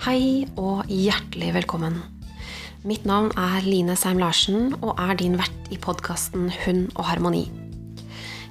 Hei 0.00 0.46
og 0.56 0.88
hjertelig 0.88 1.50
velkommen. 1.52 1.98
Mitt 2.88 3.02
navn 3.04 3.34
er 3.36 3.66
Line 3.66 3.92
Seim 4.00 4.16
Larsen 4.16 4.70
og 4.78 4.94
er 4.96 5.12
din 5.20 5.34
vert 5.36 5.68
i 5.68 5.76
podkasten 5.76 6.46
Hund 6.62 6.86
og 6.94 7.04
harmoni. 7.10 7.42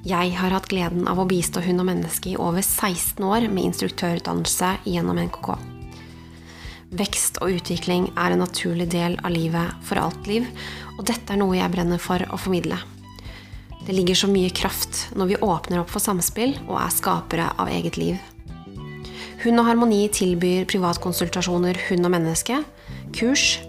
Jeg 0.05 0.35
har 0.37 0.53
hatt 0.53 0.69
gleden 0.69 1.09
av 1.09 1.17
å 1.17 1.25
bistå 1.25 1.65
hund 1.65 1.81
og 1.81 1.89
menneske 1.89 2.35
i 2.35 2.37
over 2.37 2.61
16 2.61 3.25
år 3.25 3.49
med 3.49 3.65
instruktørutdannelse 3.71 4.75
gjennom 4.93 5.17
NKK. 5.25 5.49
Vekst 7.01 7.41
og 7.41 7.57
utvikling 7.57 8.11
er 8.13 8.37
en 8.37 8.45
naturlig 8.45 8.91
del 8.93 9.17
av 9.17 9.33
livet 9.33 9.73
for 9.89 10.05
alt 10.05 10.29
liv, 10.29 10.45
og 10.99 11.07
dette 11.09 11.33
er 11.33 11.41
noe 11.41 11.57
jeg 11.57 11.73
brenner 11.73 11.97
for 11.97 12.29
å 12.29 12.37
formidle. 12.37 12.77
Det 13.87 13.97
ligger 13.97 14.21
så 14.21 14.29
mye 14.29 14.53
kraft 14.53 15.07
når 15.17 15.33
vi 15.33 15.45
åpner 15.49 15.81
opp 15.81 15.89
for 15.97 16.11
samspill 16.11 16.59
og 16.67 16.75
er 16.77 16.93
skapere 16.93 17.55
av 17.57 17.73
eget 17.73 17.97
liv. 17.97 18.28
Hund 19.39 19.55
og 19.61 19.69
Harmoni 19.69 20.01
tilbyr 20.11 20.65
privatkonsultasjoner 20.67 21.77
hund 21.87 22.03
og 22.03 22.11
menneske, 22.11 22.57
kurs, 23.15 23.61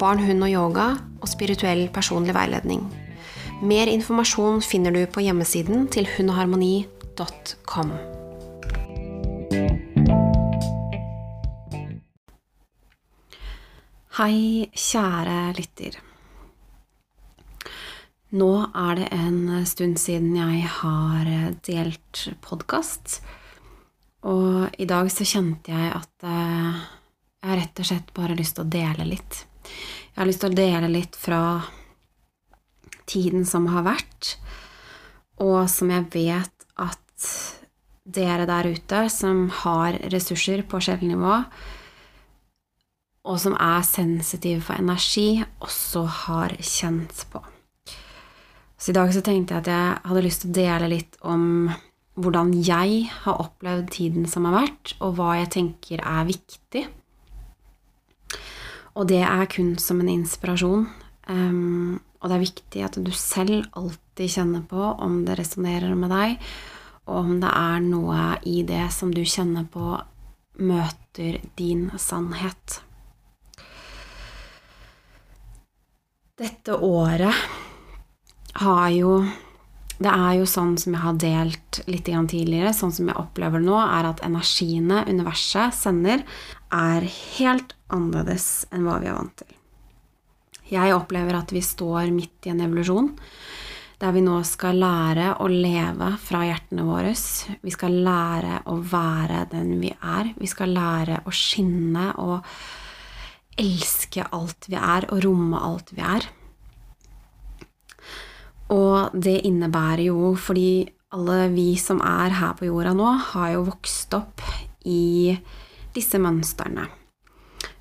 barn, 0.00 0.22
hund 0.24 0.40
og 0.46 0.48
yoga 0.48 0.86
og 1.20 1.28
spirituell 1.28 1.82
personlig 1.92 2.32
veiledning. 2.32 2.86
Mer 3.60 3.90
informasjon 3.92 4.62
finner 4.64 4.94
du 4.94 5.02
på 5.12 5.20
hjemmesiden 5.26 5.84
til 5.92 6.08
hundogharmoni.com. 6.14 7.90
Hei, 14.16 14.38
kjære 14.72 15.36
lytter. 15.58 15.98
Nå 18.32 18.48
er 18.72 18.96
det 19.02 19.10
en 19.12 19.66
stund 19.68 20.00
siden 20.00 20.32
jeg 20.40 20.64
har 20.78 21.28
delt 21.68 22.24
podkast. 22.48 23.20
Og 24.26 24.80
i 24.80 24.86
dag 24.88 25.10
så 25.12 25.26
kjente 25.28 25.70
jeg 25.70 25.92
at 25.94 26.26
eh, 26.26 26.78
jeg 27.38 27.50
har 27.50 27.60
rett 27.60 27.82
og 27.82 27.86
slett 27.86 28.14
bare 28.16 28.36
lyst 28.38 28.56
til 28.58 28.66
å 28.66 28.72
dele 28.72 29.06
litt. 29.06 29.44
Jeg 29.62 30.18
har 30.18 30.26
lyst 30.26 30.42
til 30.42 30.50
å 30.50 30.58
dele 30.58 30.90
litt 30.90 31.18
fra 31.18 31.42
tiden 33.08 33.46
som 33.48 33.68
har 33.70 33.86
vært, 33.86 34.34
og 35.38 35.68
som 35.70 35.92
jeg 35.92 36.08
vet 36.12 36.66
at 36.82 37.28
dere 38.08 38.48
der 38.48 38.70
ute 38.74 39.04
som 39.12 39.46
har 39.62 40.00
ressurser 40.12 40.64
på 40.66 40.80
sjelnivå, 40.82 41.38
og 43.28 43.38
som 43.40 43.54
er 43.60 43.84
sensitive 43.84 44.64
for 44.64 44.80
energi, 44.80 45.44
også 45.62 46.04
har 46.24 46.56
kjent 46.64 47.26
på. 47.32 47.42
Så 48.78 48.92
i 48.92 48.96
dag 48.96 49.12
så 49.14 49.22
tenkte 49.22 49.54
jeg 49.54 49.64
at 49.64 49.70
jeg 49.72 50.08
hadde 50.10 50.24
lyst 50.24 50.44
til 50.44 50.52
å 50.52 50.58
dele 50.58 50.90
litt 50.90 51.18
om 51.26 51.44
hvordan 52.18 52.50
jeg 52.66 53.06
har 53.22 53.40
opplevd 53.42 53.92
tiden 53.94 54.26
som 54.30 54.48
har 54.48 54.64
vært, 54.64 54.94
og 54.98 55.18
hva 55.18 55.36
jeg 55.38 55.52
tenker 55.54 56.02
er 56.02 56.26
viktig. 56.28 56.84
Og 58.98 59.06
det 59.10 59.22
er 59.22 59.46
kun 59.50 59.76
som 59.78 60.00
en 60.02 60.10
inspirasjon. 60.10 60.88
Um, 61.28 62.00
og 62.18 62.30
det 62.30 62.36
er 62.36 62.42
viktig 62.42 62.82
at 62.82 62.98
du 62.98 63.12
selv 63.14 63.68
alltid 63.78 64.32
kjenner 64.32 64.64
på 64.66 64.80
om 64.98 65.20
det 65.26 65.38
resonnerer 65.38 65.94
med 65.94 66.10
deg, 66.10 66.36
og 67.06 67.20
om 67.22 67.34
det 67.40 67.52
er 67.54 67.84
noe 67.84 68.22
i 68.48 68.62
det 68.66 68.88
som 68.92 69.12
du 69.14 69.22
kjenner 69.22 69.68
på, 69.70 69.94
møter 70.58 71.38
din 71.56 71.86
sannhet. 71.94 72.80
Dette 76.38 76.74
året 76.74 77.34
har 78.58 78.88
jo 78.94 79.12
det 79.98 80.10
er 80.12 80.34
jo 80.38 80.46
sånn 80.46 80.76
som 80.78 80.94
jeg 80.94 81.02
har 81.02 81.18
delt 81.18 81.80
litt 81.90 82.06
tidligere, 82.06 82.72
sånn 82.74 82.94
som 82.94 83.08
jeg 83.10 83.18
opplever 83.18 83.58
det 83.58 83.66
nå, 83.66 83.78
er 83.82 84.06
at 84.12 84.22
energiene 84.26 85.02
universet 85.10 85.74
sender, 85.74 86.22
er 86.70 87.06
helt 87.38 87.74
annerledes 87.90 88.68
enn 88.70 88.86
hva 88.86 88.98
vi 89.02 89.10
er 89.10 89.16
vant 89.16 89.40
til. 89.42 89.54
Jeg 90.68 90.94
opplever 90.94 91.38
at 91.38 91.52
vi 91.54 91.64
står 91.64 92.12
midt 92.14 92.46
i 92.46 92.52
en 92.52 92.62
evolusjon, 92.62 93.10
der 93.98 94.14
vi 94.14 94.22
nå 94.22 94.36
skal 94.46 94.78
lære 94.78 95.32
å 95.42 95.48
leve 95.50 96.12
fra 96.22 96.44
hjertene 96.46 96.84
våre. 96.86 97.14
Vi 97.64 97.74
skal 97.74 97.96
lære 98.06 98.60
å 98.70 98.76
være 98.78 99.48
den 99.50 99.72
vi 99.80 99.90
er. 99.90 100.30
Vi 100.38 100.46
skal 100.46 100.70
lære 100.76 101.24
å 101.26 101.34
skinne 101.34 102.12
og 102.22 102.46
elske 103.58 104.22
alt 104.30 104.68
vi 104.70 104.78
er, 104.78 105.08
og 105.10 105.24
romme 105.24 105.58
alt 105.58 105.90
vi 105.96 106.04
er. 106.06 106.28
Og 108.74 109.14
det 109.16 109.40
innebærer 109.48 110.08
jo 110.10 110.34
fordi 110.36 110.88
alle 111.16 111.48
vi 111.54 111.72
som 111.80 112.02
er 112.04 112.34
her 112.36 112.54
på 112.58 112.68
jorda 112.68 112.92
nå, 112.96 113.08
har 113.32 113.54
jo 113.54 113.64
vokst 113.70 114.12
opp 114.16 114.44
i 114.84 115.32
disse 115.96 116.20
mønstrene. 116.20 116.84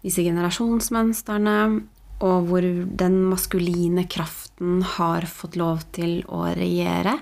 Disse 0.04 0.24
generasjonsmønstrene, 0.24 1.58
og 2.24 2.48
hvor 2.50 2.66
den 3.02 3.20
maskuline 3.30 4.08
kraften 4.10 4.82
har 4.96 5.28
fått 5.30 5.58
lov 5.60 5.84
til 5.94 6.22
å 6.34 6.48
regjere, 6.56 7.18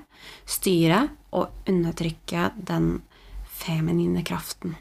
styre 0.48 1.02
og 1.36 1.68
undertrykke 1.68 2.52
den 2.56 3.00
feminine 3.60 4.24
kraften. 4.28 4.78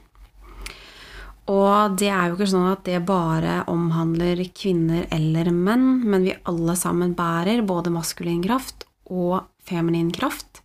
Og 1.53 1.97
det 2.01 2.09
er 2.09 2.31
jo 2.31 2.39
ikke 2.39 2.49
sånn 2.55 2.71
at 2.71 2.87
det 2.87 3.03
bare 3.05 3.61
omhandler 3.69 4.41
kvinner 4.57 5.05
eller 5.13 5.51
menn, 5.53 6.01
men 6.09 6.25
vi 6.25 6.37
alle 6.49 6.77
sammen 6.81 7.13
bærer 7.17 7.65
både 7.69 7.93
maskulin 7.93 8.41
kraft 8.45 8.87
og 9.13 9.43
feminin 9.69 10.09
kraft. 10.15 10.63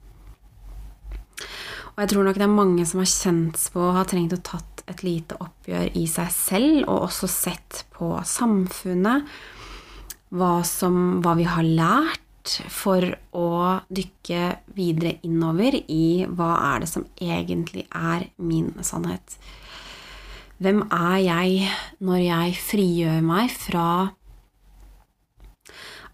Og 2.00 2.06
jeg 2.06 2.14
tror 2.14 2.30
nok 2.30 2.40
det 2.40 2.46
er 2.48 2.56
mange 2.56 2.86
som 2.88 3.02
har 3.04 3.12
kjent 3.12 3.60
på 3.74 3.84
og 3.84 3.98
har 3.98 4.08
trengt 4.08 4.38
å 4.38 4.40
tatt 4.40 4.86
et 4.88 5.04
lite 5.04 5.36
oppgjør 5.44 5.92
i 6.00 6.06
seg 6.08 6.32
selv, 6.32 6.86
og 6.88 7.10
også 7.10 7.28
sett 7.28 7.84
på 7.92 8.14
samfunnet, 8.24 9.28
hva, 10.32 10.54
som, 10.64 11.20
hva 11.20 11.36
vi 11.36 11.48
har 11.50 11.68
lært, 11.68 12.24
for 12.72 13.04
å 13.36 13.50
dykke 13.92 14.46
videre 14.74 15.18
innover 15.28 15.76
i 15.92 16.24
hva 16.26 16.54
er 16.72 16.86
det 16.86 16.88
som 16.90 17.04
egentlig 17.20 17.84
er 17.92 18.30
min 18.42 18.72
sannhet. 18.80 19.36
Hvem 20.60 20.82
er 20.92 21.20
jeg 21.24 21.68
når 22.04 22.18
jeg 22.20 22.56
frigjør 22.60 23.22
meg 23.24 23.48
fra 23.54 23.84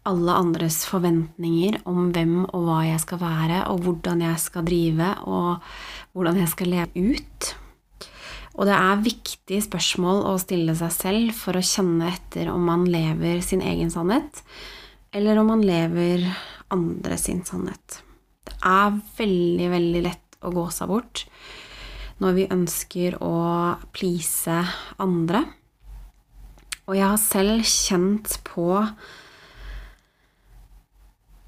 alle 0.06 0.36
andres 0.38 0.84
forventninger 0.86 1.80
om 1.90 2.12
hvem 2.14 2.44
og 2.44 2.68
hva 2.68 2.84
jeg 2.86 3.00
skal 3.02 3.24
være, 3.24 3.64
og 3.74 3.82
hvordan 3.82 4.22
jeg 4.22 4.44
skal 4.44 4.68
drive, 4.68 5.08
og 5.26 5.66
hvordan 6.14 6.38
jeg 6.44 6.52
skal 6.54 6.72
leve 6.76 7.08
ut? 7.16 7.50
Og 8.54 8.70
det 8.70 8.78
er 8.78 9.04
viktige 9.10 9.66
spørsmål 9.66 10.22
å 10.30 10.38
stille 10.46 10.78
seg 10.78 10.94
selv 10.94 11.34
for 11.42 11.58
å 11.58 11.66
kjenne 11.66 12.14
etter 12.14 12.54
om 12.54 12.70
man 12.70 12.86
lever 12.86 13.42
sin 13.42 13.66
egen 13.66 13.90
sannhet, 13.90 14.46
eller 15.10 15.42
om 15.42 15.56
man 15.56 15.66
lever 15.66 16.22
andre 16.70 17.18
sin 17.18 17.42
sannhet. 17.50 18.04
Det 18.46 18.62
er 18.62 18.94
veldig, 19.18 19.74
veldig 19.74 20.06
lett 20.06 20.44
å 20.46 20.54
gå 20.54 20.70
seg 20.70 20.94
bort 20.94 21.26
når 22.24 22.36
vi 22.38 22.48
ønsker 22.54 23.18
å 23.24 23.36
please 23.96 24.62
andre. 25.02 25.44
Og 26.86 26.98
jeg 26.98 27.08
har 27.10 27.22
selv 27.22 27.66
kjent 27.68 28.38
på 28.46 28.70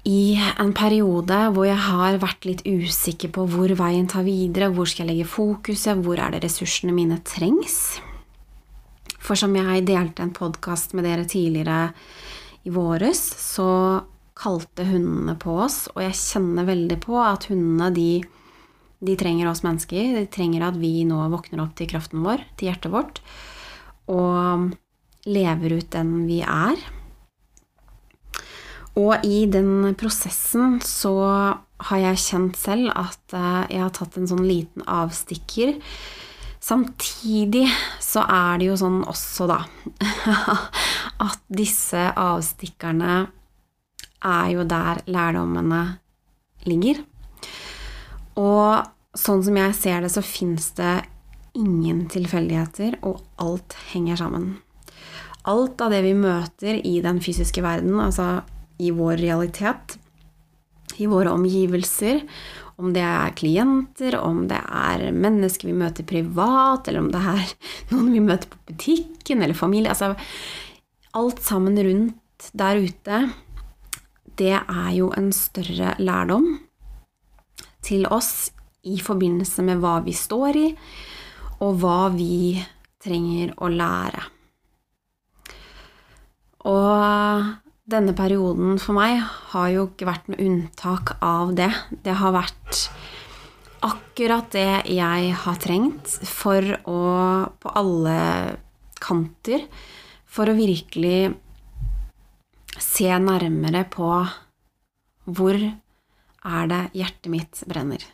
i 0.08 0.38
en 0.38 0.70
periode 0.76 1.38
hvor 1.52 1.66
jeg 1.68 1.80
har 1.84 2.18
vært 2.22 2.46
litt 2.48 2.64
usikker 2.66 3.32
på 3.34 3.44
hvor 3.52 3.72
veien 3.78 4.08
tar 4.10 4.24
videre, 4.26 4.70
hvor 4.72 4.88
skal 4.88 5.04
jeg 5.04 5.12
legge 5.12 5.30
fokuset, 5.30 6.00
hvor 6.04 6.20
er 6.22 6.34
det 6.34 6.42
ressursene 6.46 6.94
mine 6.96 7.20
trengs. 7.28 7.98
For 9.18 9.36
som 9.36 9.56
jeg 9.58 9.84
delte 9.88 10.24
en 10.24 10.32
podkast 10.32 10.94
med 10.96 11.04
dere 11.04 11.26
tidligere 11.28 11.90
i 12.64 12.72
våres, 12.72 13.20
så 13.20 13.68
kalte 14.38 14.86
hundene 14.86 15.34
på 15.40 15.56
oss, 15.66 15.86
og 15.94 16.02
jeg 16.04 16.16
kjenner 16.16 16.68
veldig 16.68 16.98
på 17.02 17.18
at 17.20 17.48
hundene 17.50 17.90
de 17.94 18.10
de 19.04 19.14
trenger 19.18 19.50
oss 19.50 19.62
mennesker. 19.66 20.16
De 20.16 20.26
trenger 20.30 20.66
at 20.68 20.78
vi 20.80 21.04
nå 21.08 21.20
våkner 21.32 21.62
opp 21.62 21.76
til 21.78 21.90
kraften 21.90 22.24
vår, 22.26 22.42
til 22.58 22.70
hjertet 22.70 22.92
vårt, 22.94 23.22
og 24.10 24.70
lever 25.28 25.78
ut 25.78 25.90
den 25.94 26.14
vi 26.28 26.40
er. 26.42 26.78
Og 28.98 29.24
i 29.26 29.44
den 29.50 29.94
prosessen 29.98 30.78
så 30.82 31.14
har 31.88 32.00
jeg 32.02 32.22
kjent 32.24 32.56
selv 32.58 32.90
at 32.98 33.34
eh, 33.36 33.76
jeg 33.76 33.84
har 33.84 33.92
tatt 33.94 34.16
en 34.18 34.26
sånn 34.26 34.46
liten 34.46 34.82
avstikker. 34.82 35.76
Samtidig 36.58 37.68
så 38.02 38.24
er 38.26 38.58
det 38.58 38.72
jo 38.72 38.78
sånn 38.80 39.04
også, 39.06 39.46
da, 39.46 39.60
at 41.28 41.44
disse 41.46 42.08
avstikkerne 42.18 43.20
er 44.26 44.50
jo 44.50 44.66
der 44.66 45.04
lærdommene 45.06 45.82
ligger. 46.66 47.04
Og 48.38 49.18
sånn 49.18 49.42
som 49.44 49.58
jeg 49.58 49.76
ser 49.76 50.04
det, 50.04 50.12
så 50.14 50.22
fins 50.24 50.70
det 50.78 51.00
ingen 51.58 52.06
tilfeldigheter, 52.12 53.00
og 53.06 53.22
alt 53.42 53.74
henger 53.92 54.20
sammen. 54.20 54.50
Alt 55.48 55.80
av 55.82 55.94
det 55.94 56.02
vi 56.04 56.14
møter 56.18 56.78
i 56.86 56.98
den 57.04 57.22
fysiske 57.24 57.62
verden, 57.64 57.96
altså 58.02 58.42
i 58.78 58.92
vår 58.94 59.18
realitet, 59.22 59.98
i 60.98 61.10
våre 61.10 61.34
omgivelser, 61.34 62.24
Om 62.78 62.92
det 62.94 63.02
er 63.02 63.32
klienter, 63.34 64.14
om 64.22 64.44
det 64.46 64.60
er 64.62 65.08
mennesker 65.10 65.66
vi 65.66 65.72
møter 65.74 66.04
privat, 66.06 66.86
eller 66.86 67.00
om 67.00 67.08
det 67.10 67.18
er 67.18 67.54
noen 67.90 68.12
vi 68.12 68.20
møter 68.22 68.46
på 68.52 68.60
butikken, 68.70 69.42
eller 69.42 69.58
familie 69.58 69.90
altså, 69.90 70.12
Alt 71.18 71.42
sammen 71.42 71.74
rundt 71.74 72.52
der 72.54 72.78
ute, 72.78 73.18
det 74.38 74.54
er 74.54 74.90
jo 74.94 75.10
en 75.18 75.32
større 75.34 75.96
lærdom 75.98 76.67
til 77.84 78.06
oss 78.10 78.50
i 78.88 78.98
forbindelse 79.02 79.64
med 79.66 79.80
hva 79.82 79.98
vi 80.04 80.14
står 80.16 80.58
i, 80.58 80.66
og 81.64 81.80
hva 81.82 82.08
vi 82.14 82.58
trenger 83.02 83.54
å 83.62 83.70
lære. 83.72 84.24
Og 86.68 87.54
denne 87.88 88.12
perioden 88.16 88.76
for 88.82 88.98
meg 88.98 89.22
har 89.52 89.70
jo 89.72 89.86
ikke 89.88 90.08
vært 90.08 90.28
noe 90.30 90.44
unntak 90.44 91.14
av 91.24 91.54
det. 91.56 91.70
Det 92.04 92.16
har 92.20 92.34
vært 92.36 92.82
akkurat 93.86 94.50
det 94.52 94.90
jeg 94.92 95.32
har 95.44 95.60
trengt 95.62 96.18
for 96.26 96.74
å 96.90 97.02
På 97.58 97.72
alle 97.78 98.18
kanter. 99.00 99.64
For 100.28 100.50
å 100.50 100.58
virkelig 100.58 101.30
se 102.78 103.08
nærmere 103.08 103.84
på 103.90 104.10
hvor 105.24 105.56
er 106.46 106.70
det 106.70 106.82
hjertet 106.96 107.32
mitt 107.32 107.62
brenner. 107.70 108.04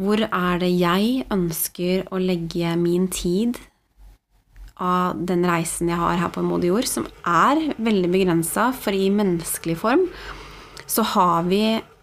Hvor 0.00 0.22
er 0.24 0.62
det 0.62 0.70
jeg 0.72 1.26
ønsker 1.32 2.08
å 2.10 2.20
legge 2.22 2.76
min 2.80 3.08
tid 3.12 3.60
av 4.82 5.18
den 5.28 5.44
reisen 5.46 5.90
jeg 5.92 6.00
har 6.00 6.18
her 6.18 6.32
på 6.32 6.42
modig 6.44 6.72
jord, 6.72 6.88
som 6.88 7.06
er 7.28 7.60
veldig 7.76 8.10
begrensa, 8.10 8.70
for 8.72 8.96
i 8.96 9.10
menneskelig 9.12 9.76
form 9.78 10.06
så 10.92 11.04
har 11.14 11.44
vi 11.48 11.62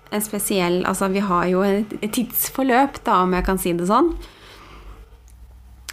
en 0.09 0.23
spesiell 0.23 0.81
Altså, 0.89 1.09
vi 1.13 1.21
har 1.21 1.45
jo 1.51 1.61
et 1.61 2.11
tidsforløp, 2.15 3.01
da, 3.05 3.21
om 3.23 3.35
jeg 3.37 3.45
kan 3.45 3.59
si 3.61 3.73
det 3.77 3.89
sånn. 3.89 4.13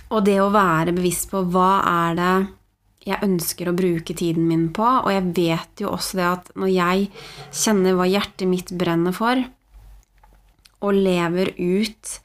Og 0.06 0.22
det 0.24 0.38
å 0.40 0.52
være 0.54 0.94
bevisst 0.96 1.28
på 1.32 1.42
hva 1.52 1.82
er 1.90 2.16
det 2.16 2.34
jeg 3.06 3.22
ønsker 3.22 3.70
å 3.70 3.76
bruke 3.76 4.16
tiden 4.18 4.48
min 4.48 4.68
på, 4.74 4.84
og 4.84 5.10
jeg 5.12 5.30
vet 5.36 5.82
jo 5.84 5.92
også 5.94 6.18
det 6.18 6.26
at 6.26 6.48
når 6.58 6.72
jeg 6.74 7.08
kjenner 7.54 7.94
hva 7.98 8.08
hjertet 8.10 8.50
mitt 8.50 8.72
brenner 8.74 9.14
for, 9.14 9.42
og 10.82 10.98
lever 11.06 11.52
ut 11.56 12.16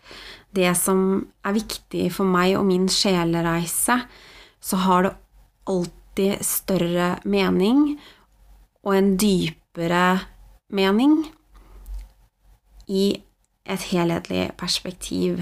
det 0.51 0.71
som 0.75 1.21
er 1.47 1.55
viktig 1.55 2.09
for 2.13 2.27
meg 2.27 2.57
og 2.59 2.65
min 2.67 2.89
sjelereise, 2.91 4.01
så 4.61 4.81
har 4.85 5.05
det 5.05 5.13
alltid 5.71 6.43
større 6.45 7.13
mening 7.23 7.95
og 8.81 8.97
en 8.97 9.13
dypere 9.21 10.05
mening 10.73 11.21
i 12.91 13.05
et 13.69 13.87
helhetlig 13.93 14.49
perspektiv. 14.59 15.39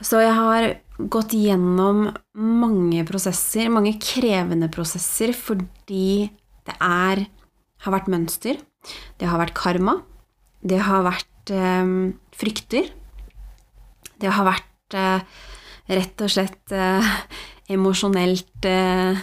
Så 0.00 0.22
jeg 0.24 0.34
har 0.34 0.72
gått 0.98 1.34
gjennom 1.38 2.08
mange 2.34 3.04
prosesser, 3.06 3.70
mange 3.70 3.94
krevende 4.02 4.68
prosesser, 4.72 5.32
fordi 5.36 6.28
det 6.66 6.74
er, 6.82 7.24
har 7.84 7.94
vært 7.94 8.10
mønster, 8.10 8.58
det 9.18 9.28
har 9.30 9.40
vært 9.40 9.56
karma, 9.58 10.00
det 10.66 10.80
har 10.82 11.06
vært 11.06 11.52
eh, 11.54 11.92
frykter, 12.34 12.90
det 14.18 14.34
har 14.34 14.48
vært 14.48 14.98
eh, 14.98 15.22
rett 15.94 16.24
og 16.24 16.32
slett 16.32 16.74
eh, 16.74 17.12
emosjonelt 17.72 18.66
eh, 18.68 19.20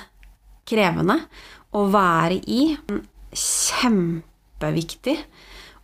krevende 0.65 1.19
å 1.75 1.85
være 1.91 2.39
i. 2.39 2.61
Kjempeviktig. 3.35 5.17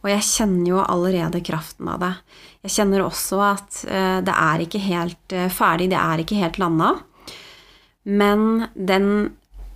Og 0.01 0.09
jeg 0.09 0.25
kjenner 0.25 0.65
jo 0.65 0.81
allerede 0.81 1.43
kraften 1.45 1.89
av 1.91 2.01
det. 2.01 2.11
Jeg 2.65 2.73
kjenner 2.75 3.03
også 3.05 3.41
at 3.45 3.83
eh, 3.85 4.19
det 4.25 4.33
er 4.33 4.63
ikke 4.65 4.81
helt 4.81 5.35
eh, 5.37 5.51
ferdig, 5.53 5.91
det 5.93 5.99
er 6.01 6.23
ikke 6.23 6.39
helt 6.41 6.57
landa. 6.61 6.89
Men 8.09 8.67
den, 8.73 9.07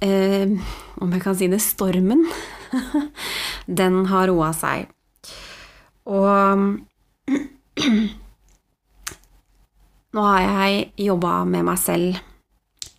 eh, 0.01 0.49
om 0.97 1.13
jeg 1.13 1.21
kan 1.21 1.37
si 1.37 1.49
det, 1.51 1.61
stormen, 1.61 2.25
den 3.81 4.05
har 4.09 4.29
roa 4.31 4.49
seg. 4.57 4.89
Og 6.09 6.79
Nå 10.15 10.23
har 10.23 10.43
jeg 10.45 10.91
jobba 11.09 11.41
med 11.43 11.65
meg 11.67 11.75
selv 11.75 12.15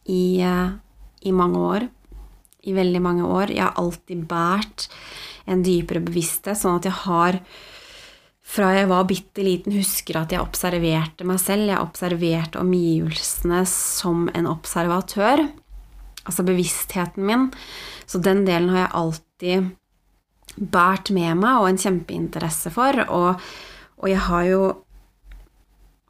i, 0.05 0.37
i, 0.45 1.31
mange 1.33 1.63
år. 1.65 1.87
I 2.69 2.75
veldig 2.77 3.01
mange 3.01 3.25
år. 3.25 3.55
Jeg 3.55 3.65
har 3.65 3.79
alltid 3.81 4.27
båret 4.29 4.85
en 5.47 5.65
dypere 5.67 6.03
bevissthet, 6.05 6.59
sånn 6.59 6.81
at 6.81 6.89
jeg 6.89 6.97
har 7.07 7.41
fra 8.47 8.71
jeg 8.77 8.87
var 8.87 9.07
bitte 9.11 9.43
liten, 9.43 9.75
husker 9.75 10.21
at 10.21 10.31
jeg 10.31 10.43
observerte 10.43 11.27
meg 11.27 11.41
selv. 11.43 11.67
Jeg 11.67 11.83
observerte 11.83 12.61
omgivelsene 12.63 13.65
som 13.67 14.29
en 14.39 14.47
observatør. 14.47 15.43
Altså 16.27 16.45
bevisstheten 16.47 17.27
min. 17.27 17.49
Så 18.07 18.23
den 18.23 18.45
delen 18.47 18.71
har 18.71 18.85
jeg 18.85 18.95
alltid 19.01 19.73
båret 20.57 21.11
med 21.15 21.43
meg 21.43 21.59
og 21.59 21.69
en 21.73 21.81
kjempeinteresse 21.83 22.71
for. 22.75 23.03
Og, 23.11 23.43
og 23.99 24.11
jeg 24.13 24.23
har 24.29 24.47
jo 24.47 24.63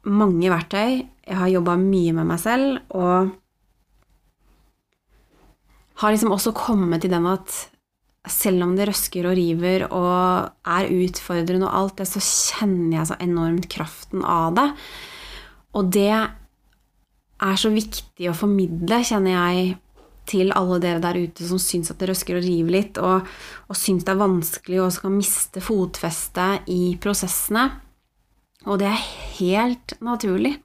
mange 0.07 0.53
verktøy. 0.53 1.01
Jeg 1.27 1.41
har 1.41 1.51
jobba 1.51 1.75
mye 1.81 2.13
med 2.15 2.29
meg 2.29 2.39
selv 2.39 2.77
og 2.95 3.33
har 5.97 6.13
liksom 6.13 6.31
også 6.31 6.53
kommet 6.55 7.01
til 7.01 7.11
den 7.11 7.25
at 7.25 7.55
selv 8.27 8.65
om 8.65 8.75
det 8.75 8.87
røsker 8.89 9.27
og 9.29 9.37
river 9.37 9.85
og 9.87 10.49
er 10.67 10.89
utfordrende 10.91 11.67
og 11.69 11.77
alt 11.79 12.01
det, 12.01 12.07
så 12.09 12.23
kjenner 12.23 12.99
jeg 12.99 13.09
så 13.11 13.17
enormt 13.23 13.69
kraften 13.71 14.25
av 14.25 14.57
det. 14.57 14.67
Og 15.77 15.91
det 15.93 16.11
er 16.11 17.59
så 17.61 17.71
viktig 17.71 18.31
å 18.31 18.37
formidle, 18.37 19.03
kjenner 19.05 19.37
jeg, 19.37 19.75
til 20.27 20.51
alle 20.51 20.81
dere 20.83 20.99
der 20.99 21.19
ute 21.23 21.45
som 21.47 21.59
syns 21.61 21.91
at 21.93 22.01
det 22.01 22.09
røsker 22.09 22.35
og 22.35 22.43
river 22.43 22.73
litt, 22.73 22.97
og, 22.99 23.27
og 23.71 23.79
syns 23.79 24.03
det 24.03 24.11
er 24.11 24.19
vanskelig 24.19 24.81
og 24.83 24.93
skal 24.95 25.13
miste 25.15 25.63
fotfestet 25.63 26.67
i 26.73 26.97
prosessene. 26.99 27.69
Og 28.67 28.81
det 28.81 28.89
er 28.89 29.05
helt 29.37 29.95
naturlig. 30.03 30.57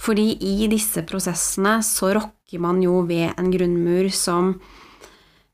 Fordi 0.00 0.32
i 0.42 0.66
disse 0.72 1.04
prosessene 1.06 1.78
så 1.86 2.14
rokker 2.16 2.62
man 2.62 2.80
jo 2.82 3.02
ved 3.06 3.36
en 3.36 3.50
grunnmur 3.52 4.08
som 4.16 4.54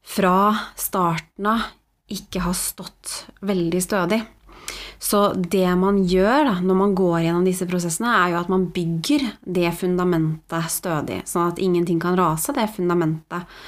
fra 0.06 0.54
starten 0.78 1.50
av 1.50 1.66
ikke 2.12 2.44
har 2.44 2.54
stått 2.54 3.26
veldig 3.46 3.82
stødig. 3.82 4.20
Så 4.98 5.20
det 5.36 5.68
man 5.78 5.98
gjør 6.08 6.46
da, 6.48 6.54
når 6.64 6.78
man 6.78 6.94
går 6.96 7.18
gjennom 7.26 7.46
disse 7.46 7.66
prosessene, 7.68 8.12
er 8.14 8.32
jo 8.32 8.40
at 8.40 8.50
man 8.50 8.68
bygger 8.74 9.26
det 9.58 9.70
fundamentet 9.78 10.70
stødig, 10.72 11.20
sånn 11.28 11.50
at 11.52 11.62
ingenting 11.62 12.00
kan 12.02 12.16
rase, 12.18 12.54
det 12.56 12.68
fundamentet. 12.74 13.58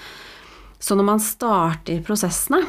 Så 0.78 0.96
når 0.98 1.08
man 1.10 1.22
starter 1.22 2.02
prosessene, 2.06 2.62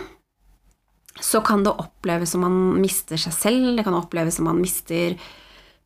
så 1.20 1.42
kan 1.46 1.64
det 1.66 1.76
oppleves 1.82 2.34
som 2.34 2.44
man 2.46 2.58
mister 2.80 3.20
seg 3.20 3.36
selv, 3.36 3.72
det 3.78 3.86
kan 3.88 3.98
oppleves 3.98 4.40
som 4.40 4.48
man 4.50 4.62
mister 4.62 5.18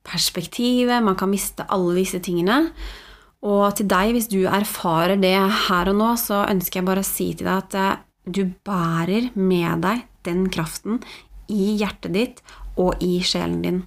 perspektivet, 0.04 1.04
man 1.04 1.18
kan 1.20 1.32
miste 1.32 1.66
alle 1.72 1.96
disse 1.98 2.20
tingene. 2.24 2.68
Og 3.44 3.76
til 3.76 3.90
deg, 3.92 4.14
hvis 4.16 4.30
du 4.32 4.46
erfarer 4.48 5.20
det 5.20 5.36
her 5.68 5.92
og 5.92 6.00
nå, 6.00 6.10
så 6.20 6.46
ønsker 6.48 6.80
jeg 6.80 6.88
bare 6.88 7.04
å 7.04 7.08
si 7.08 7.34
til 7.36 7.50
deg 7.50 7.56
at 7.58 7.78
eh, 7.80 8.02
du 8.24 8.46
bærer 8.64 9.34
med 9.36 9.84
deg 9.84 10.06
den 10.24 10.46
kraften 10.52 11.02
i 11.52 11.74
hjertet 11.82 12.14
ditt 12.16 12.44
og 12.80 13.02
i 13.04 13.18
sjelen 13.26 13.60
din. 13.66 13.82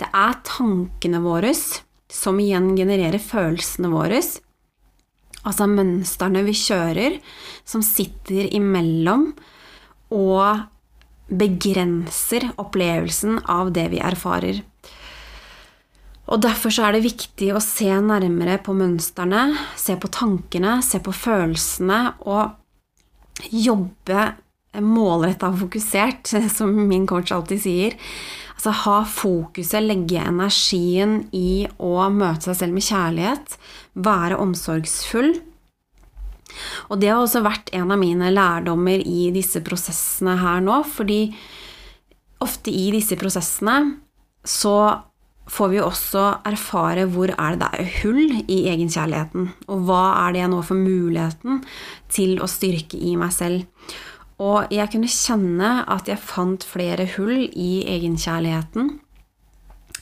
Det 0.00 0.08
er 0.08 0.40
tankene 0.48 1.20
våre 1.24 1.52
som 1.54 2.40
igjen 2.40 2.72
genererer 2.78 3.20
følelsene 3.20 3.90
våre. 3.92 4.22
Altså 5.44 5.68
mønstrene 5.68 6.44
vi 6.46 6.54
kjører, 6.56 7.18
som 7.68 7.84
sitter 7.84 8.48
imellom 8.56 9.32
og 10.14 10.64
begrenser 11.28 12.50
opplevelsen 12.60 13.42
av 13.50 13.72
det 13.76 13.90
vi 13.92 14.00
erfarer. 14.00 14.62
Og 16.24 16.40
Derfor 16.40 16.72
er 16.80 16.94
det 16.96 17.04
viktig 17.04 17.50
å 17.52 17.60
se 17.60 17.90
nærmere 18.00 18.56
på 18.64 18.72
mønstrene, 18.76 19.50
se 19.76 19.96
på 20.00 20.08
tankene, 20.08 20.78
se 20.82 21.00
på 21.04 21.12
følelsene 21.12 22.00
og 22.24 23.50
jobbe 23.52 24.30
målretta 24.80 25.50
og 25.52 25.60
fokusert, 25.66 26.32
som 26.56 26.72
min 26.88 27.06
coach 27.10 27.34
alltid 27.34 27.62
sier. 27.66 27.98
Altså 28.54 28.72
ha 28.84 28.98
fokuset, 29.04 29.82
legge 29.84 30.22
energien 30.22 31.18
i 31.36 31.66
å 31.76 32.08
møte 32.08 32.48
seg 32.48 32.62
selv 32.62 32.78
med 32.78 32.86
kjærlighet, 32.86 33.58
være 33.92 34.38
omsorgsfull. 34.40 35.34
Og 36.88 37.00
det 37.02 37.10
har 37.10 37.20
også 37.20 37.42
vært 37.44 37.72
en 37.76 37.92
av 37.92 38.00
mine 38.00 38.30
lærdommer 38.32 39.02
i 39.02 39.28
disse 39.34 39.60
prosessene 39.66 40.38
her 40.40 40.62
nå, 40.64 40.80
fordi 40.88 41.26
ofte 42.44 42.72
i 42.72 42.88
disse 42.94 43.18
prosessene 43.20 43.98
så 44.44 44.76
får 45.50 45.70
vi 45.74 45.80
også 45.82 46.24
erfare 46.48 47.04
hvor 47.12 47.32
er 47.34 47.58
det 47.60 47.68
er 47.76 47.92
hull 48.00 48.22
i 48.48 48.64
egenkjærligheten, 48.72 49.50
og 49.68 49.86
hva 49.88 50.02
er 50.24 50.34
det 50.34 50.42
jeg 50.42 50.52
nå 50.54 50.62
får 50.64 50.80
muligheten 50.80 51.62
til 52.12 52.38
å 52.40 52.48
styrke 52.50 52.98
i 52.98 53.14
meg 53.20 53.32
selv. 53.34 53.64
Og 54.42 54.72
jeg 54.74 54.90
kunne 54.90 55.10
kjenne 55.10 55.70
at 55.90 56.08
jeg 56.10 56.22
fant 56.22 56.64
flere 56.66 57.06
hull 57.14 57.44
i 57.52 57.84
egenkjærligheten. 57.92 58.88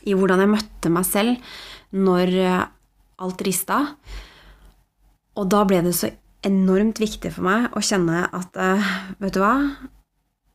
I 0.08 0.16
hvordan 0.16 0.40
jeg 0.40 0.52
møtte 0.54 0.92
meg 0.94 1.04
selv 1.06 1.52
når 1.92 2.32
alt 3.22 3.44
rista. 3.44 3.82
Og 5.36 5.48
da 5.52 5.62
ble 5.68 5.82
det 5.84 5.94
så 5.96 6.10
enormt 6.46 6.98
viktig 7.02 7.30
for 7.34 7.46
meg 7.46 7.68
å 7.76 7.82
kjenne 7.84 8.24
at 8.34 8.56
eh, 8.58 8.92
Vet 9.22 9.36
du 9.36 9.42
hva? 9.42 9.54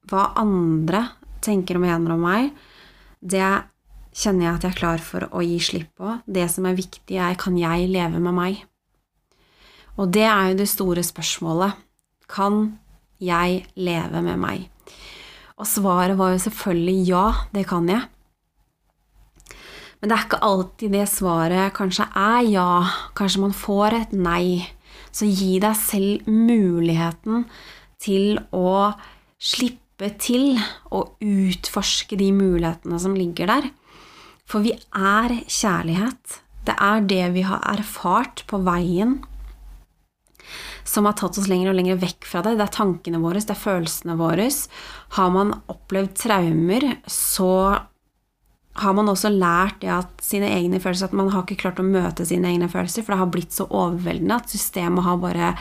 Hva 0.10 0.32
andre 0.42 1.06
tenker 1.44 1.78
og 1.78 1.86
mener 1.86 2.16
om 2.16 2.24
meg, 2.24 2.50
det 3.22 3.46
kjenner 4.18 4.48
jeg 4.48 4.56
at 4.56 4.66
jeg 4.66 4.74
er 4.74 4.80
klar 4.80 5.04
for 5.04 5.28
å 5.30 5.44
gi 5.46 5.60
slipp 5.62 5.94
på. 6.00 6.18
Det 6.26 6.48
som 6.50 6.66
er 6.66 6.78
viktig, 6.78 7.20
er 7.22 7.38
kan 7.40 7.58
jeg 7.60 7.90
leve 7.94 8.22
med 8.24 8.34
meg? 8.38 8.64
Og 9.98 10.10
det 10.14 10.26
er 10.30 10.52
jo 10.52 10.60
det 10.60 10.70
store 10.70 11.04
spørsmålet. 11.06 11.78
Kan 12.30 12.78
jeg 13.24 13.64
leve 13.78 14.22
med 14.26 14.42
meg? 14.42 14.68
Og 15.58 15.66
svaret 15.70 16.18
var 16.20 16.36
jo 16.36 16.44
selvfølgelig 16.44 16.98
ja, 17.08 17.26
det 17.54 17.66
kan 17.70 17.88
jeg. 17.90 18.06
Men 19.98 20.12
det 20.12 20.18
er 20.18 20.26
ikke 20.28 20.46
alltid 20.46 20.94
det 20.94 21.08
svaret 21.10 21.74
kanskje 21.78 22.06
er 22.14 22.42
ja. 22.46 22.70
Kanskje 23.18 23.42
man 23.42 23.56
får 23.58 23.98
et 24.02 24.14
nei. 24.14 24.68
Så 25.10 25.26
gi 25.26 25.58
deg 25.62 25.74
selv 25.80 26.28
muligheten 26.30 27.48
til 28.02 28.38
å 28.54 28.94
slippe 29.42 30.12
til 30.22 30.60
og 30.94 31.18
utforske 31.26 32.20
de 32.20 32.30
mulighetene 32.36 33.00
som 33.02 33.18
ligger 33.18 33.50
der. 33.50 33.70
For 34.48 34.64
vi 34.64 34.74
er 34.96 35.40
kjærlighet. 35.44 36.42
Det 36.68 36.76
er 36.84 37.04
det 37.08 37.24
vi 37.36 37.44
har 37.48 37.64
erfart 37.68 38.44
på 38.48 38.60
veien 38.64 39.20
som 40.88 41.06
har 41.08 41.18
tatt 41.20 41.38
oss 41.40 41.50
lenger 41.52 41.72
og 41.72 41.78
lenger 41.78 42.00
vekk 42.00 42.28
fra 42.30 42.42
det. 42.46 42.56
Det 42.58 42.64
er 42.68 42.76
tankene 42.78 43.20
våre, 43.20 43.42
det 43.44 43.54
er 43.54 43.60
følelsene 43.60 44.16
våre. 44.20 44.48
Har 45.18 45.34
man 45.36 45.54
opplevd 45.72 46.16
traumer, 46.22 46.86
så 47.12 47.52
har 48.78 48.94
man 48.94 49.10
også 49.12 49.32
lært 49.34 49.82
det 49.82 49.92
at 49.92 50.22
sine 50.22 50.52
egne 50.54 50.78
følelser 50.78 51.10
At 51.10 51.16
man 51.18 51.32
har 51.34 51.42
ikke 51.44 51.64
klart 51.64 51.80
å 51.82 51.86
møte 51.86 52.28
sine 52.30 52.52
egne 52.52 52.70
følelser, 52.70 53.04
for 53.04 53.14
det 53.14 53.22
har 53.24 53.32
blitt 53.34 53.56
så 53.56 53.66
overveldende 53.68 54.38
at 54.38 54.54
systemet 54.54 55.04
har 55.04 55.18
bare 55.22 55.54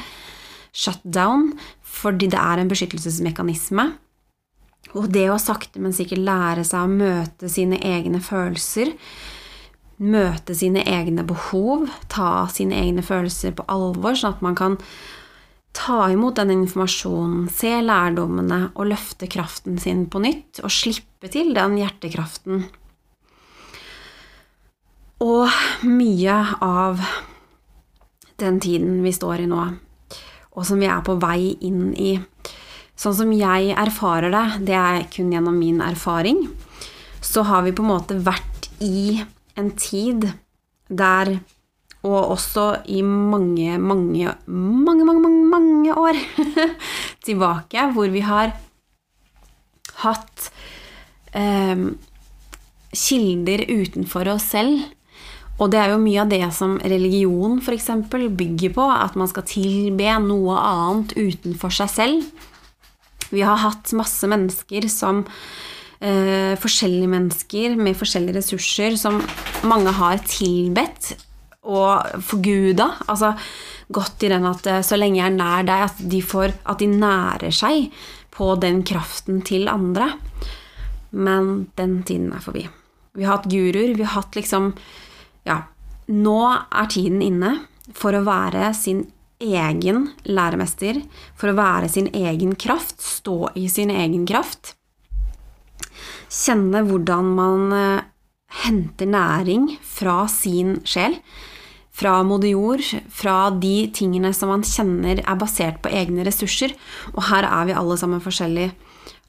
shut 0.76 1.00
down 1.02 1.54
fordi 1.96 2.28
det 2.28 2.36
er 2.36 2.60
en 2.60 2.68
beskyttelsesmekanisme. 2.68 3.86
Og 4.94 5.08
det 5.12 5.26
å 5.32 5.40
sakte, 5.40 5.80
men 5.82 5.94
sikkert 5.96 6.22
lære 6.24 6.64
seg 6.64 6.84
å 6.84 6.92
møte 6.92 7.50
sine 7.50 7.80
egne 7.82 8.20
følelser, 8.22 8.92
møte 9.96 10.54
sine 10.54 10.84
egne 10.86 11.24
behov, 11.26 11.88
ta 12.12 12.46
sine 12.52 12.78
egne 12.78 13.04
følelser 13.04 13.56
på 13.56 13.66
alvor, 13.72 14.16
sånn 14.16 14.36
at 14.36 14.44
man 14.44 14.58
kan 14.58 14.78
ta 15.76 16.06
imot 16.12 16.38
den 16.38 16.54
informasjonen, 16.54 17.48
se 17.52 17.74
lærdommene 17.84 18.70
og 18.74 18.90
løfte 18.92 19.28
kraften 19.28 19.80
sin 19.80 20.06
på 20.12 20.22
nytt, 20.24 20.62
og 20.62 20.72
slippe 20.72 21.28
til 21.32 21.52
den 21.56 21.76
hjertekraften. 21.80 22.66
Og 25.24 25.48
mye 25.88 26.36
av 26.64 27.00
den 28.40 28.60
tiden 28.60 29.00
vi 29.04 29.12
står 29.16 29.44
i 29.44 29.50
nå, 29.50 29.66
og 30.56 30.64
som 30.68 30.80
vi 30.80 30.88
er 30.88 31.04
på 31.04 31.16
vei 31.20 31.54
inn 31.64 31.92
i 31.92 32.16
Sånn 32.96 33.16
som 33.16 33.32
jeg 33.36 33.74
erfarer 33.76 34.32
det, 34.32 34.46
det 34.70 34.78
er 34.80 35.04
kun 35.12 35.32
gjennom 35.34 35.58
min 35.60 35.82
erfaring, 35.84 36.46
så 37.20 37.44
har 37.44 37.66
vi 37.66 37.74
på 37.76 37.84
en 37.84 37.92
måte 37.92 38.16
vært 38.24 38.70
i 38.80 39.20
en 39.56 39.70
tid 39.76 40.30
der 40.88 41.36
og 42.06 42.36
også 42.36 42.66
i 42.92 43.00
mange, 43.02 43.78
mange, 43.82 44.32
mange, 44.46 45.04
mange, 45.04 45.30
mange, 45.50 45.94
år 45.96 46.18
tilbake, 47.26 47.88
hvor 47.96 48.12
vi 48.12 48.22
har 48.22 48.52
hatt 50.04 50.50
eh, 51.34 51.88
kilder 52.94 53.64
utenfor 53.66 54.30
oss 54.36 54.52
selv. 54.54 54.84
Og 55.56 55.72
det 55.72 55.80
er 55.80 55.94
jo 55.94 56.02
mye 56.02 56.20
av 56.22 56.30
det 56.30 56.44
som 56.54 56.76
religion 56.84 57.58
f.eks. 57.62 57.88
bygger 58.12 58.74
på, 58.76 58.86
at 58.92 59.16
man 59.16 59.30
skal 59.30 59.46
tilbe 59.48 60.18
noe 60.22 60.58
annet 60.60 61.16
utenfor 61.16 61.72
seg 61.74 61.90
selv. 61.90 62.46
Vi 63.32 63.44
har 63.46 63.62
hatt 63.62 63.92
masse 63.96 64.28
mennesker 64.30 64.88
som 64.92 65.24
eh, 66.00 66.54
Forskjellige 66.60 67.10
mennesker 67.12 67.76
med 67.80 67.98
forskjellige 67.98 68.40
ressurser 68.40 68.98
som 69.00 69.20
mange 69.66 69.94
har 69.96 70.20
tilbedt 70.28 71.14
og 71.66 72.22
forguda. 72.22 72.92
Altså 73.10 73.32
gått 73.92 74.26
i 74.26 74.30
den 74.32 74.46
at 74.48 74.66
eh, 74.70 74.82
så 74.86 74.98
lenge 74.98 75.20
jeg 75.20 75.30
er 75.30 75.36
nær 75.36 75.66
deg, 75.66 75.86
at 75.88 76.02
de, 76.12 76.22
får, 76.22 76.54
at 76.66 76.82
de 76.82 76.90
nærer 76.90 77.54
seg 77.54 77.90
på 78.34 78.52
den 78.60 78.82
kraften 78.86 79.40
til 79.46 79.70
andre. 79.72 80.12
Men 81.16 81.70
den 81.78 82.00
tiden 82.06 82.32
er 82.36 82.44
forbi. 82.44 82.66
Vi 83.16 83.24
har 83.24 83.38
hatt 83.38 83.50
guruer. 83.50 83.94
Vi 83.96 84.04
har 84.04 84.18
hatt 84.20 84.36
liksom 84.38 84.74
Ja, 85.46 85.62
nå 86.10 86.40
er 86.50 86.88
tiden 86.90 87.20
inne 87.22 87.52
for 87.94 88.16
å 88.16 88.24
være 88.26 88.72
sin 88.74 89.04
egen 89.42 90.10
læremester, 90.24 91.02
for 91.36 91.52
å 91.52 91.58
være 91.58 91.90
sin 91.92 92.08
egen 92.14 92.54
kraft, 92.56 93.00
stå 93.02 93.52
i 93.58 93.66
sin 93.72 93.92
egen 93.92 94.24
kraft. 94.28 94.74
Kjenne 96.32 96.82
hvordan 96.86 97.34
man 97.36 97.76
eh, 97.76 98.06
henter 98.64 99.10
næring 99.10 99.76
fra 99.84 100.24
sin 100.30 100.80
sjel 100.88 101.20
fra 101.96 102.18
moder 102.26 102.52
jord, 102.52 102.84
fra 103.08 103.48
de 103.56 103.88
tingene 103.96 104.32
som 104.36 104.50
man 104.52 104.64
kjenner 104.66 105.22
er 105.22 105.40
basert 105.40 105.80
på 105.84 105.92
egne 105.92 106.26
ressurser. 106.26 106.74
Og 107.14 107.24
her 107.30 107.46
er 107.48 107.68
vi 107.68 107.76
alle 107.76 107.96
sammen 108.00 108.22
forskjellige. 108.24 108.74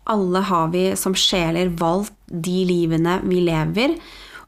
Alle 0.07 0.41
har 0.49 0.71
vi 0.73 0.89
som 0.99 1.15
sjeler 1.17 1.71
valgt 1.79 2.15
de 2.27 2.61
livene 2.67 3.19
vi 3.27 3.41
lever, 3.43 3.97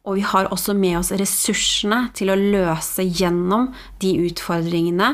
og 0.07 0.15
vi 0.15 0.23
har 0.23 0.47
også 0.51 0.73
med 0.79 0.97
oss 1.01 1.11
ressursene 1.19 2.05
til 2.15 2.31
å 2.31 2.39
løse 2.39 3.03
gjennom 3.03 3.67
de 4.01 4.13
utfordringene 4.29 5.09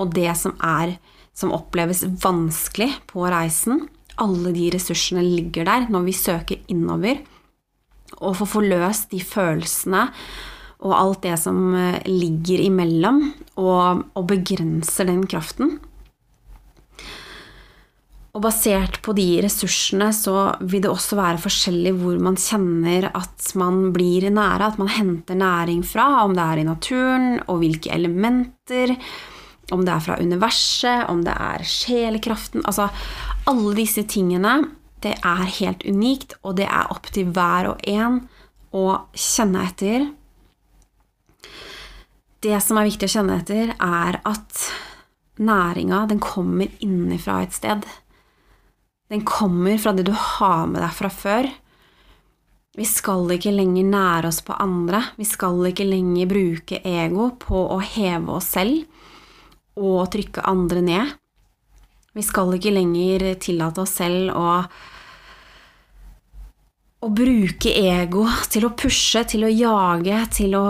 og 0.00 0.14
det 0.16 0.30
som 0.38 0.56
er 0.62 0.96
som 1.34 1.52
oppleves 1.54 2.04
vanskelig 2.22 2.92
på 3.10 3.26
reisen. 3.26 3.86
Alle 4.22 4.52
de 4.54 4.68
ressursene 4.74 5.24
ligger 5.24 5.66
der 5.66 5.88
når 5.90 6.04
vi 6.06 6.16
søker 6.16 6.60
innover. 6.70 7.22
Og 8.20 8.36
for 8.38 8.46
å 8.46 8.52
få 8.52 8.62
løst 8.62 9.10
de 9.10 9.22
følelsene 9.24 10.08
og 10.84 10.92
alt 10.92 11.24
det 11.24 11.38
som 11.40 11.58
eh, 11.78 12.02
ligger 12.06 12.60
imellom, 12.66 13.24
og, 13.56 14.04
og 14.12 14.24
begrenser 14.28 15.08
den 15.08 15.24
kraften. 15.30 15.78
Og 18.34 18.42
basert 18.42 18.98
på 19.06 19.14
de 19.14 19.28
ressursene 19.44 20.08
så 20.14 20.34
vil 20.66 20.82
det 20.82 20.90
også 20.90 21.16
være 21.16 21.38
forskjellig 21.38 21.92
hvor 22.00 22.18
man 22.22 22.36
kjenner 22.40 23.06
at 23.14 23.52
man 23.60 23.92
blir 23.94 24.26
nære, 24.26 24.72
at 24.72 24.80
man 24.80 24.90
henter 24.90 25.38
næring 25.38 25.84
fra, 25.86 26.08
om 26.24 26.34
det 26.34 26.42
er 26.42 26.60
i 26.60 26.66
naturen, 26.66 27.28
og 27.46 27.62
hvilke 27.62 27.94
elementer, 27.94 28.96
om 29.72 29.84
det 29.86 29.94
er 29.94 30.02
fra 30.04 30.18
universet, 30.20 31.06
om 31.08 31.22
det 31.24 31.32
er 31.32 31.64
sjelekraften 31.64 32.64
Altså 32.68 32.90
alle 33.48 33.72
disse 33.78 34.04
tingene, 34.08 34.58
det 35.04 35.14
er 35.24 35.46
helt 35.60 35.84
unikt, 35.84 36.36
og 36.42 36.58
det 36.60 36.66
er 36.68 36.92
opp 36.92 37.08
til 37.12 37.30
hver 37.32 37.70
og 37.72 37.88
en 37.88 38.22
å 38.74 38.84
kjenne 39.12 39.64
etter 39.68 40.06
det 42.44 42.60
som 42.60 42.78
er 42.78 42.88
viktig 42.90 43.08
å 43.08 43.14
kjenne 43.16 43.38
etter, 43.40 43.72
er 43.72 44.20
at 44.28 44.64
næringa, 45.40 46.04
den 46.10 46.20
kommer 46.22 46.68
innenfra 46.84 47.40
et 47.44 47.56
sted. 47.56 47.84
Den 49.12 49.24
kommer 49.28 49.78
fra 49.80 49.94
det 49.96 50.06
du 50.08 50.14
har 50.14 50.66
med 50.68 50.82
deg 50.82 50.92
fra 50.96 51.10
før. 51.12 51.48
Vi 52.74 52.86
skal 52.88 53.30
ikke 53.36 53.54
lenger 53.54 53.86
nære 53.86 54.30
oss 54.32 54.42
på 54.44 54.56
andre. 54.60 55.00
Vi 55.16 55.26
skal 55.28 55.60
ikke 55.70 55.86
lenger 55.86 56.30
bruke 56.30 56.80
ego 56.82 57.30
på 57.40 57.66
å 57.76 57.78
heve 57.80 58.40
oss 58.40 58.50
selv 58.56 58.84
og 59.80 60.10
trykke 60.12 60.44
andre 60.46 60.82
ned. 60.84 61.14
Vi 62.14 62.22
skal 62.22 62.54
ikke 62.54 62.74
lenger 62.74 63.32
tillate 63.42 63.82
oss 63.82 63.96
selv 63.98 64.34
å 64.38 64.48
å 67.04 67.10
bruke 67.12 67.68
ego 67.68 68.24
til 68.48 68.64
å 68.64 68.72
pushe, 68.72 69.24
til 69.28 69.44
å 69.44 69.52
jage, 69.52 70.22
til 70.32 70.54
å 70.56 70.64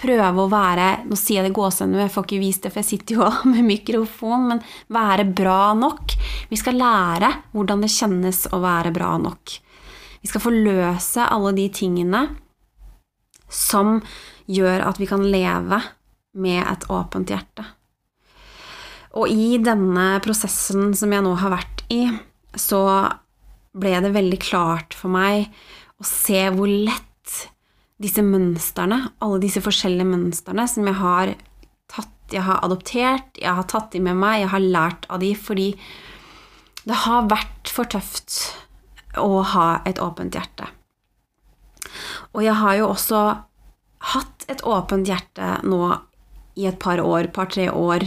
prøve 0.00 0.44
å 0.44 0.50
være 0.52 0.86
Nå 1.08 1.16
sier 1.18 1.40
jeg 1.40 1.50
det 1.50 1.56
gåsehudene, 1.56 2.04
jeg 2.04 2.12
får 2.14 2.26
ikke 2.26 2.40
vist 2.42 2.64
det, 2.64 2.72
for 2.72 2.80
jeg 2.82 2.90
sitter 2.90 3.18
jo 3.18 3.28
med 3.52 3.68
mikrofon, 3.68 4.48
men 4.52 4.62
være 4.92 5.26
bra 5.28 5.74
nok. 5.76 6.16
Vi 6.50 6.60
skal 6.60 6.80
lære 6.80 7.30
hvordan 7.52 7.84
det 7.84 7.92
kjennes 7.92 8.44
å 8.52 8.60
være 8.64 8.92
bra 8.94 9.14
nok. 9.20 9.58
Vi 10.24 10.30
skal 10.30 10.40
forløse 10.40 11.28
alle 11.28 11.52
de 11.56 11.68
tingene 11.76 12.24
som 13.52 13.98
gjør 14.48 14.86
at 14.88 15.00
vi 15.00 15.08
kan 15.08 15.24
leve 15.28 15.80
med 16.40 16.62
et 16.64 16.86
åpent 16.90 17.30
hjerte. 17.30 17.66
Og 19.14 19.30
i 19.30 19.58
denne 19.62 20.06
prosessen 20.24 20.94
som 20.98 21.12
jeg 21.14 21.22
nå 21.22 21.34
har 21.38 21.54
vært 21.54 21.84
i, 21.94 22.02
så 22.58 22.82
ble 23.74 23.94
det 24.02 24.14
veldig 24.14 24.38
klart 24.42 24.94
for 24.94 25.12
meg 25.14 25.50
å 25.98 26.06
se 26.06 26.40
hvor 26.54 26.70
lett 26.70 27.10
disse 28.02 28.22
mønstrene, 28.26 28.98
alle 29.22 29.40
disse 29.42 29.62
forskjellige 29.62 30.08
mønstrene 30.08 30.66
som 30.70 30.86
jeg 30.88 30.98
har 30.98 31.34
tatt, 31.90 32.10
jeg 32.32 32.42
har 32.46 32.62
adoptert, 32.66 33.38
jeg 33.38 33.54
har 33.54 33.68
tatt 33.70 33.92
de 33.94 34.02
med 34.02 34.18
meg, 34.18 34.42
jeg 34.42 34.52
har 34.54 34.66
lært 34.78 35.08
av 35.10 35.22
de 35.22 35.34
fordi 35.38 35.74
Det 36.84 36.98
har 37.00 37.30
vært 37.30 37.70
for 37.72 37.88
tøft 37.88 38.34
å 39.16 39.40
ha 39.54 39.68
et 39.88 39.96
åpent 40.04 40.34
hjerte. 40.36 40.66
Og 42.36 42.42
jeg 42.44 42.52
har 42.60 42.74
jo 42.76 42.90
også 42.90 43.20
hatt 44.12 44.44
et 44.52 44.60
åpent 44.68 45.08
hjerte 45.08 45.62
nå 45.64 45.94
i 46.60 46.66
et 46.68 46.76
par 46.76 47.00
år, 47.00 47.30
par-tre 47.32 47.70
år, 47.72 48.04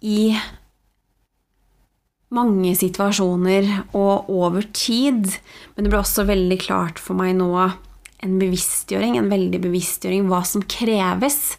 i 0.00 0.32
mange 2.34 2.74
situasjoner 2.76 3.68
og 3.96 4.28
over 4.30 4.66
tid. 4.76 5.28
Men 5.74 5.84
det 5.84 5.92
ble 5.92 6.00
også 6.02 6.26
veldig 6.28 6.58
klart 6.62 7.02
for 7.02 7.18
meg 7.18 7.36
nå 7.38 7.52
en 8.18 8.34
bevisstgjøring, 8.40 9.14
en 9.18 9.30
veldig 9.30 9.60
bevisstgjøring, 9.62 10.26
hva 10.30 10.42
som 10.46 10.64
kreves 10.66 11.54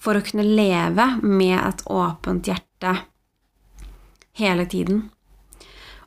for 0.00 0.16
å 0.16 0.22
kunne 0.24 0.46
leve 0.46 1.08
med 1.22 1.56
et 1.58 1.82
åpent 1.90 2.50
hjerte 2.50 2.94
hele 4.38 4.66
tiden. 4.70 5.08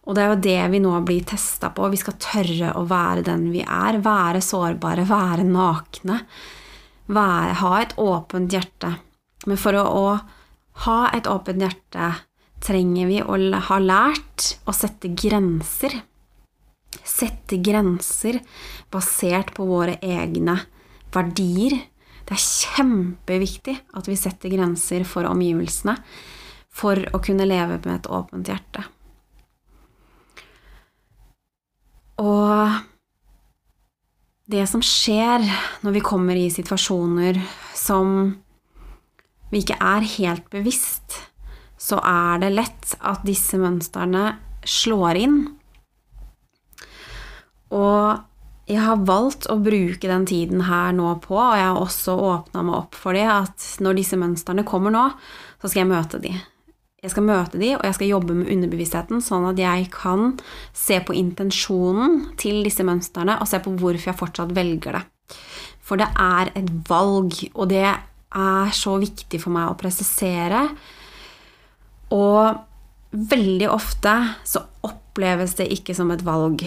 Og 0.07 0.15
det 0.15 0.23
er 0.23 0.31
jo 0.31 0.43
det 0.45 0.59
vi 0.71 0.79
nå 0.79 0.93
blir 1.03 1.25
testa 1.27 1.69
på. 1.75 1.89
Vi 1.91 1.99
skal 1.99 2.15
tørre 2.23 2.71
å 2.79 2.85
være 2.87 3.25
den 3.27 3.49
vi 3.51 3.59
er. 3.65 3.99
Være 3.99 4.39
sårbare, 4.43 5.03
være 5.07 5.43
nakne. 5.43 6.21
Være, 7.11 7.57
ha 7.59 7.73
et 7.81 7.95
åpent 7.99 8.55
hjerte. 8.55 8.93
Men 9.47 9.59
for 9.59 9.75
å, 9.75 9.83
å 9.83 10.36
ha 10.85 10.97
et 11.15 11.27
åpent 11.29 11.61
hjerte 11.61 12.11
trenger 12.63 13.09
vi 13.09 13.19
å 13.21 13.37
ha 13.69 13.77
lært 13.81 14.57
å 14.67 14.73
sette 14.75 15.11
grenser. 15.17 15.93
Sette 17.03 17.59
grenser 17.63 18.39
basert 18.93 19.53
på 19.57 19.67
våre 19.69 19.97
egne 20.01 20.57
verdier. 21.13 21.77
Det 22.27 22.35
er 22.35 22.43
kjempeviktig 22.43 23.77
at 23.97 24.09
vi 24.09 24.17
setter 24.19 24.51
grenser 24.51 25.05
for 25.07 25.29
omgivelsene 25.29 25.95
for 26.77 26.99
å 27.13 27.21
kunne 27.23 27.47
leve 27.47 27.79
med 27.85 27.93
et 27.95 28.09
åpent 28.11 28.49
hjerte. 28.51 28.83
Og 32.21 32.73
det 34.49 34.65
som 34.69 34.81
skjer 34.83 35.43
når 35.83 35.97
vi 35.97 36.03
kommer 36.05 36.37
i 36.39 36.49
situasjoner 36.53 37.39
som 37.77 38.35
vi 39.51 39.63
ikke 39.63 39.79
er 39.79 40.05
helt 40.17 40.47
bevisst, 40.53 41.21
så 41.77 41.99
er 42.03 42.41
det 42.43 42.55
lett 42.55 42.95
at 42.99 43.23
disse 43.27 43.59
mønstrene 43.61 44.33
slår 44.67 45.19
inn. 45.21 45.37
Og 47.71 48.25
jeg 48.67 48.83
har 48.83 49.05
valgt 49.07 49.47
å 49.51 49.55
bruke 49.63 50.09
den 50.09 50.25
tiden 50.27 50.65
her 50.67 50.91
nå 50.95 51.13
på, 51.23 51.37
og 51.39 51.55
jeg 51.55 51.69
har 51.69 51.79
også 51.79 52.17
åpna 52.33 52.65
meg 52.67 52.79
opp 52.81 52.97
for 52.99 53.15
det, 53.15 53.23
at 53.31 53.67
når 53.83 54.01
disse 54.01 54.19
mønstrene 54.19 54.67
kommer 54.67 54.91
nå, 54.91 55.07
så 55.61 55.69
skal 55.69 55.85
jeg 55.85 55.91
møte 55.93 56.19
de. 56.23 56.33
Jeg 57.03 57.13
skal 57.13 57.27
møte 57.27 57.59
de, 57.61 57.69
og 57.77 57.85
jeg 57.85 57.95
skal 57.95 58.09
jobbe 58.09 58.35
med 58.35 58.51
underbevisstheten, 58.51 59.21
sånn 59.23 59.45
at 59.51 59.59
jeg 59.61 59.87
kan 59.93 60.33
se 60.75 60.97
på 61.05 61.15
intensjonen 61.15 62.33
til 62.41 62.59
disse 62.65 62.83
mønstrene, 62.83 63.37
og 63.39 63.47
se 63.47 63.61
på 63.63 63.75
hvorfor 63.77 64.11
jeg 64.11 64.19
fortsatt 64.19 64.51
velger 64.57 64.97
det. 64.97 65.03
For 65.79 66.01
det 66.01 66.09
er 66.19 66.51
et 66.57 66.71
valg, 66.89 67.37
og 67.53 67.69
det 67.71 67.85
er 68.35 68.71
så 68.75 68.97
viktig 69.01 69.39
for 69.41 69.55
meg 69.55 69.71
å 69.71 69.77
presisere. 69.79 70.63
Og 72.15 72.57
veldig 73.11 73.69
ofte 73.71 74.13
så 74.47 74.63
oppleves 74.87 75.55
det 75.59 75.69
ikke 75.75 75.95
som 75.97 76.11
et 76.13 76.25
valg. 76.27 76.63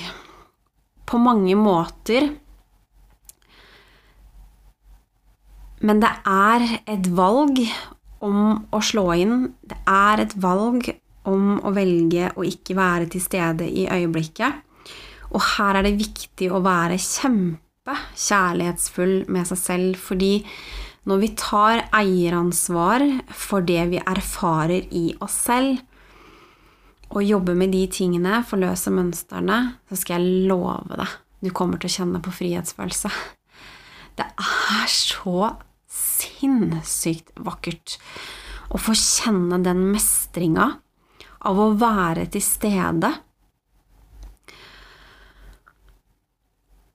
På 1.09 1.21
mange 1.21 1.57
måter 1.59 2.31
Men 5.81 5.97
det 6.03 6.11
er 6.29 6.63
et 6.93 7.07
valg, 7.17 7.57
om 8.21 8.67
å 8.69 8.81
slå 8.85 9.07
inn. 9.17 9.37
Det 9.65 9.79
er 9.89 10.21
et 10.21 10.35
valg 10.41 10.91
om 11.29 11.57
å 11.65 11.73
velge 11.73 12.31
å 12.37 12.45
ikke 12.47 12.77
være 12.79 13.09
til 13.13 13.25
stede 13.25 13.69
i 13.69 13.87
øyeblikket. 13.89 14.61
Og 15.33 15.43
her 15.55 15.79
er 15.79 15.87
det 15.87 15.99
viktig 16.01 16.51
å 16.53 16.63
være 16.65 16.99
kjempe 17.01 17.97
kjærlighetsfull 18.13 19.15
med 19.33 19.49
seg 19.51 19.61
selv, 19.61 20.01
fordi 20.01 20.41
når 21.09 21.23
vi 21.23 21.31
tar 21.39 21.87
eieransvar 21.97 23.05
for 23.33 23.65
det 23.65 23.87
vi 23.95 24.03
erfarer 24.03 24.85
i 24.93 25.07
oss 25.21 25.39
selv, 25.47 25.81
og 27.11 27.27
jobber 27.27 27.57
med 27.59 27.73
de 27.75 27.87
tingene, 27.91 28.45
forløser 28.47 28.95
mønstrene, 28.95 29.59
så 29.91 29.99
skal 29.99 30.21
jeg 30.21 30.47
love 30.51 31.01
deg 31.01 31.19
du 31.41 31.49
kommer 31.57 31.81
til 31.81 31.89
å 31.89 31.95
kjenne 31.95 32.21
på 32.21 32.33
frihetsfølelse. 32.37 33.11
Det 34.19 34.27
er 34.29 34.93
så 34.93 35.55
sinnssykt 35.91 37.33
vakkert 37.41 37.97
å 38.71 38.81
få 38.81 38.95
kjenne 38.99 39.61
den 39.65 39.87
mestringa 39.95 40.69
av 41.49 41.61
å 41.61 41.71
være 41.81 42.27
til 42.35 42.45
stede. 42.45 43.11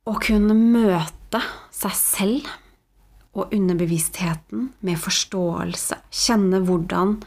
Å 0.06 0.13
kunne 0.22 0.54
møte 0.54 1.41
seg 1.74 1.98
selv 1.98 2.54
og 3.36 3.54
underbevisstheten 3.54 4.69
med 4.86 5.00
forståelse. 5.02 6.00
Kjenne 6.10 6.62
hvordan 6.65 7.17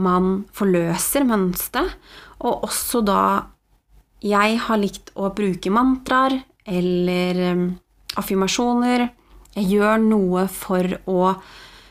man 0.00 0.44
forløser 0.54 1.26
mønsteret, 1.26 1.96
og 2.40 2.64
også 2.64 3.02
da 3.04 3.22
Jeg 4.20 4.58
har 4.60 4.76
likt 4.76 5.14
å 5.16 5.30
bruke 5.32 5.70
mantraer 5.72 6.42
eller 6.68 7.38
um, 7.54 7.62
affirmasjoner 8.20 9.06
jeg 9.56 9.66
gjør 9.74 10.02
noe 10.02 10.44
for 10.52 10.86
å 11.10 11.32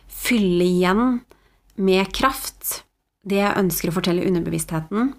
fylle 0.08 0.63
igjen 0.63 1.19
med 1.80 2.12
kraft 2.15 2.84
det 3.28 3.41
jeg 3.41 3.58
ønsker 3.60 3.91
å 3.91 3.95
fortelle 3.98 4.26
underbevisstheten. 4.28 5.12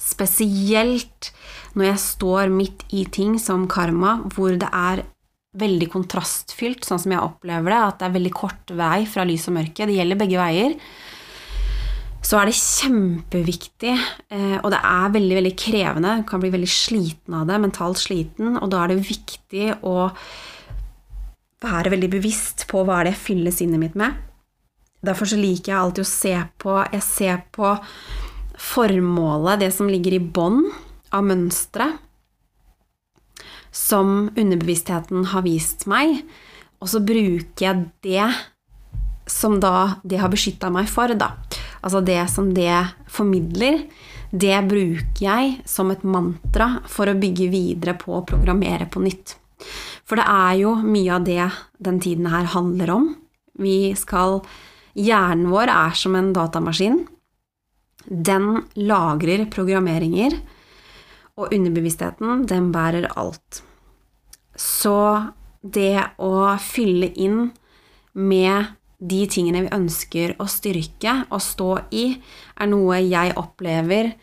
Spesielt 0.00 1.30
når 1.76 1.90
jeg 1.90 2.00
står 2.02 2.52
midt 2.52 2.84
i 2.96 3.04
ting 3.04 3.36
som 3.40 3.68
karma, 3.70 4.18
hvor 4.34 4.56
det 4.60 4.70
er 4.72 5.04
veldig 5.58 5.88
kontrastfylt, 5.92 6.86
sånn 6.86 7.00
som 7.02 7.14
jeg 7.14 7.22
opplever 7.22 7.70
det, 7.70 7.80
at 7.80 8.00
det 8.00 8.08
er 8.08 8.16
veldig 8.16 8.32
kort 8.34 8.72
vei 8.74 9.04
fra 9.10 9.26
lys 9.26 9.46
og 9.50 9.56
mørke. 9.58 9.86
Det 9.86 9.98
gjelder 9.98 10.20
begge 10.20 10.40
veier. 10.40 10.74
Så 12.24 12.38
er 12.40 12.48
det 12.48 12.56
kjempeviktig, 12.56 13.94
eh, 14.32 14.56
og 14.62 14.70
det 14.72 14.80
er 14.80 15.14
veldig 15.14 15.38
veldig 15.38 15.54
krevende, 15.60 16.16
du 16.22 16.28
kan 16.28 16.40
bli 16.40 16.50
veldig 16.54 16.70
sliten 16.72 17.36
av 17.36 17.50
det, 17.50 17.58
mentalt 17.60 18.00
sliten, 18.00 18.56
og 18.56 18.70
da 18.72 18.80
er 18.82 18.94
det 18.94 19.08
viktig 19.10 19.66
å 19.84 20.08
være 21.64 21.92
veldig 21.92 22.10
bevisst 22.16 22.64
på 22.70 22.80
hva 22.84 23.00
er 23.00 23.08
det 23.08 23.14
jeg 23.14 23.24
fyller 23.26 23.54
sinnet 23.54 23.80
mitt 23.80 23.98
med. 23.98 24.16
Derfor 25.04 25.28
så 25.28 25.36
liker 25.36 25.72
jeg 25.72 25.80
alltid 25.80 26.04
å 26.04 26.08
se 26.08 26.34
på 26.64 26.78
Jeg 26.94 27.04
ser 27.04 27.42
på 27.52 27.74
formålet, 28.64 29.60
det 29.60 29.70
som 29.76 29.90
ligger 29.90 30.16
i 30.16 30.22
bånn 30.22 30.62
av 31.12 31.26
mønsteret, 31.28 32.00
som 33.74 34.30
underbevisstheten 34.38 35.30
har 35.32 35.44
vist 35.46 35.88
meg, 35.90 36.20
og 36.78 36.90
så 36.92 37.00
bruker 37.02 37.66
jeg 37.66 37.86
det 38.06 38.26
som 39.30 39.56
da 39.60 40.00
det 40.04 40.20
har 40.20 40.30
beskytta 40.32 40.70
meg 40.72 40.88
for, 40.92 41.10
da. 41.16 41.32
Altså 41.84 42.02
det 42.04 42.20
som 42.32 42.52
det 42.54 42.72
formidler, 43.10 43.82
det 44.30 44.56
bruker 44.68 45.24
jeg 45.24 45.56
som 45.68 45.92
et 45.94 46.04
mantra 46.06 46.84
for 46.90 47.10
å 47.10 47.16
bygge 47.18 47.48
videre 47.52 47.96
på 47.98 48.18
og 48.18 48.28
programmere 48.30 48.86
på 48.90 49.02
nytt. 49.04 49.36
For 50.04 50.20
det 50.20 50.26
er 50.28 50.60
jo 50.60 50.74
mye 50.84 51.16
av 51.16 51.26
det 51.26 51.48
den 51.82 52.00
tiden 52.04 52.28
her 52.32 52.50
handler 52.52 52.92
om. 52.94 53.10
Vi 53.58 53.94
skal 53.98 54.42
Hjernen 54.94 55.48
vår 55.50 55.70
er 55.72 55.96
som 55.98 56.14
en 56.14 56.30
datamaskin. 56.34 57.00
Den 58.06 58.60
lagrer 58.78 59.46
programmeringer, 59.50 60.36
og 61.40 61.54
underbevisstheten, 61.54 62.44
den 62.46 62.70
bærer 62.74 63.08
alt. 63.18 63.62
Så 64.54 64.96
det 65.60 65.98
å 66.22 66.54
fylle 66.62 67.10
inn 67.14 67.48
med 68.14 68.74
de 69.04 69.24
tingene 69.28 69.64
vi 69.64 69.74
ønsker 69.74 70.36
å 70.40 70.46
styrke 70.48 71.24
og 71.28 71.42
stå 71.42 71.72
i, 71.96 72.06
er 72.54 72.70
noe 72.70 73.00
jeg 73.02 73.34
opplever 73.40 74.14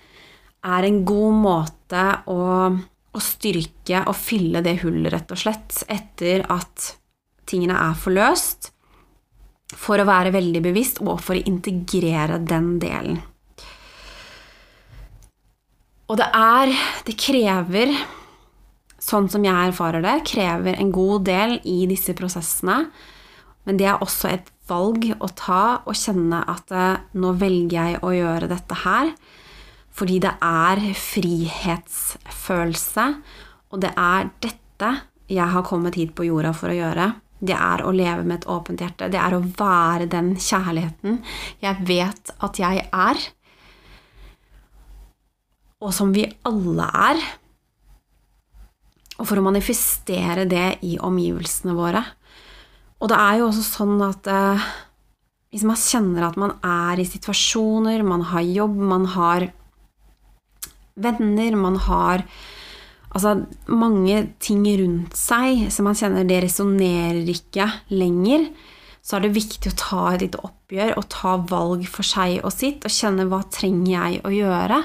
er 0.62 0.88
en 0.88 1.02
god 1.06 1.38
måte 1.42 2.06
å 2.32 2.40
å 3.12 3.22
styrke 3.24 4.04
og 4.08 4.16
fylle 4.16 4.62
det 4.64 4.78
hullet, 4.86 5.12
rett 5.12 5.34
og 5.34 5.40
slett, 5.42 5.82
etter 5.92 6.46
at 6.52 6.94
tingene 7.50 7.76
er 7.90 7.98
forløst, 8.00 8.72
for 9.72 10.00
å 10.00 10.08
være 10.08 10.34
veldig 10.36 10.62
bevisst 10.64 11.00
og 11.04 11.20
for 11.24 11.38
å 11.38 11.44
integrere 11.48 12.40
den 12.44 12.74
delen. 12.82 13.22
Og 16.12 16.18
det 16.20 16.28
er 16.36 16.68
Det 17.08 17.16
krever, 17.16 17.96
sånn 19.00 19.32
som 19.32 19.46
jeg 19.48 19.72
erfarer 19.72 20.04
det, 20.04 20.28
krever 20.28 20.76
en 20.76 20.92
god 20.92 21.24
del 21.26 21.56
i 21.64 21.88
disse 21.88 22.14
prosessene. 22.18 22.92
Men 23.64 23.80
det 23.80 23.88
er 23.88 24.04
også 24.04 24.28
et 24.30 24.52
valg 24.68 25.08
å 25.18 25.28
ta 25.38 25.82
og 25.86 25.96
kjenne 25.98 26.44
at 26.52 26.72
eh, 26.76 27.00
nå 27.16 27.32
velger 27.40 27.78
jeg 27.78 28.02
å 28.04 28.12
gjøre 28.14 28.48
dette 28.52 28.76
her. 28.84 29.14
Fordi 29.92 30.20
det 30.24 30.32
er 30.46 30.80
frihetsfølelse, 31.00 33.08
og 33.72 33.82
det 33.84 33.92
er 33.96 34.30
dette 34.44 34.92
jeg 35.32 35.48
har 35.56 35.68
kommet 35.68 35.96
hit 36.00 36.16
på 36.16 36.28
jorda 36.28 36.52
for 36.56 36.72
å 36.72 36.78
gjøre. 36.78 37.12
Det 37.42 37.58
er 37.58 37.84
å 37.84 37.92
leve 37.96 38.24
med 38.28 38.42
et 38.42 38.50
åpent 38.52 38.82
hjerte. 38.84 39.10
Det 39.12 39.20
er 39.20 39.34
å 39.34 39.42
være 39.42 40.06
den 40.12 40.36
kjærligheten 40.38 41.22
jeg 41.64 41.76
vet 41.88 42.34
at 42.38 42.60
jeg 42.62 42.86
er. 42.92 43.18
Og 45.82 45.94
som 45.96 46.14
vi 46.14 46.28
alle 46.48 46.88
er. 46.88 47.22
Og 49.18 49.28
for 49.28 49.38
å 49.38 49.46
manifestere 49.46 50.48
det 50.50 50.82
i 50.88 50.96
omgivelsene 51.02 51.76
våre. 51.78 52.04
Og 53.02 53.10
det 53.10 53.18
er 53.18 53.42
jo 53.42 53.50
også 53.50 53.66
sånn 53.66 54.02
at 54.06 54.30
eh, 54.30 54.66
hvis 55.52 55.66
man 55.68 55.80
kjenner 55.80 56.28
at 56.30 56.38
man 56.40 56.56
er 56.64 57.02
i 57.02 57.08
situasjoner, 57.08 58.06
man 58.08 58.24
har 58.30 58.46
jobb, 58.46 58.78
man 58.78 59.08
har 59.16 59.50
venner, 61.02 61.58
man 61.58 61.80
har 61.82 62.24
altså, 63.10 63.42
mange 63.68 64.24
ting 64.44 64.64
rundt 64.80 65.18
seg 65.18 65.68
som 65.74 65.90
man 65.90 65.98
kjenner 65.98 66.28
det 66.28 66.44
resonnerer 66.46 67.34
ikke 67.34 67.68
lenger, 67.94 68.52
så 69.02 69.18
er 69.18 69.26
det 69.26 69.34
viktig 69.34 69.72
å 69.72 69.80
ta 69.82 70.02
et 70.12 70.28
lite 70.28 70.42
oppgjør 70.46 70.94
og 71.00 71.08
ta 71.10 71.34
valg 71.50 71.88
for 71.90 72.06
seg 72.06 72.38
og 72.46 72.54
sitt, 72.54 72.86
og 72.86 72.94
kjenne 72.94 73.26
hva 73.32 73.42
trenger 73.50 73.92
jeg 73.96 74.22
å 74.28 74.34
gjøre 74.36 74.84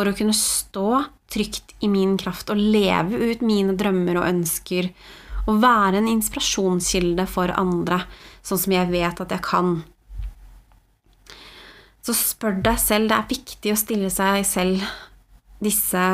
for 0.00 0.08
å 0.08 0.16
kunne 0.16 0.32
stå 0.32 1.02
trygt 1.30 1.74
i 1.84 1.88
min 1.92 2.16
kraft 2.16 2.48
og 2.48 2.56
leve 2.56 3.18
ut 3.20 3.42
mine 3.44 3.74
drømmer 3.76 4.16
og 4.16 4.28
ønsker 4.30 4.88
og 5.44 5.58
være 5.60 6.00
en 6.00 6.08
inspirasjonskilde 6.08 7.26
for 7.28 7.52
andre, 7.52 8.00
sånn 8.40 8.60
som 8.62 8.72
jeg 8.72 8.88
vet 8.88 9.20
at 9.20 9.34
jeg 9.34 9.44
kan. 9.44 9.74
Så 12.00 12.14
spør 12.16 12.62
deg 12.64 12.78
selv. 12.80 13.10
Det 13.10 13.16
er 13.18 13.28
viktig 13.28 13.72
å 13.74 13.78
stille 13.80 14.10
seg 14.12 14.40
selv 14.48 14.84
disse 15.60 16.04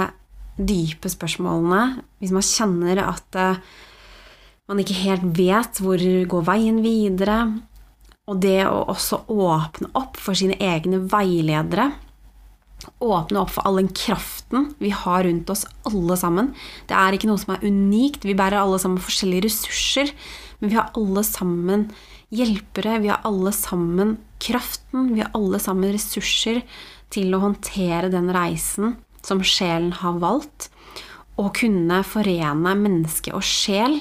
dype 0.57 1.11
spørsmålene 1.12 2.03
hvis 2.18 2.33
man 2.35 2.46
kjenner 2.46 3.03
at 3.05 3.38
eh, 3.38 3.61
man 4.66 4.81
ikke 4.83 4.99
helt 5.05 5.27
vet 5.37 5.79
hvor 5.79 6.03
går 6.03 6.46
veien 6.49 6.83
videre. 6.83 7.38
Og 8.27 8.42
det 8.42 8.64
å 8.66 8.83
også 8.90 9.22
åpne 9.31 9.92
opp 9.94 10.18
for 10.18 10.35
sine 10.38 10.59
egne 10.59 11.05
veiledere 11.07 11.92
åpne 13.02 13.40
opp 13.40 13.54
for 13.54 13.66
all 13.66 13.80
den 13.80 13.88
kraften 13.96 14.70
vi 14.82 14.90
har 14.94 15.24
rundt 15.24 15.50
oss, 15.50 15.64
alle 15.88 16.16
sammen. 16.18 16.52
Det 16.88 16.96
er 16.96 17.16
ikke 17.16 17.30
noe 17.30 17.40
som 17.40 17.54
er 17.56 17.64
unikt. 17.66 18.26
Vi 18.26 18.36
bærer 18.36 18.60
alle 18.60 18.78
sammen 18.82 19.02
forskjellige 19.02 19.46
ressurser, 19.48 20.12
men 20.60 20.72
vi 20.72 20.78
har 20.78 20.92
alle 20.96 21.24
sammen 21.26 21.88
hjelpere. 22.34 23.00
Vi 23.02 23.10
har 23.12 23.24
alle 23.26 23.52
sammen 23.56 24.16
kraften. 24.42 25.14
Vi 25.14 25.24
har 25.24 25.32
alle 25.36 25.60
sammen 25.62 25.94
ressurser 25.94 26.62
til 27.14 27.34
å 27.34 27.42
håndtere 27.42 28.12
den 28.12 28.30
reisen 28.34 28.96
som 29.26 29.42
sjelen 29.44 29.92
har 30.00 30.20
valgt. 30.22 30.70
Og 31.36 31.52
kunne 31.58 32.00
forene 32.06 32.76
menneske 32.78 33.34
og 33.36 33.44
sjel 33.44 34.00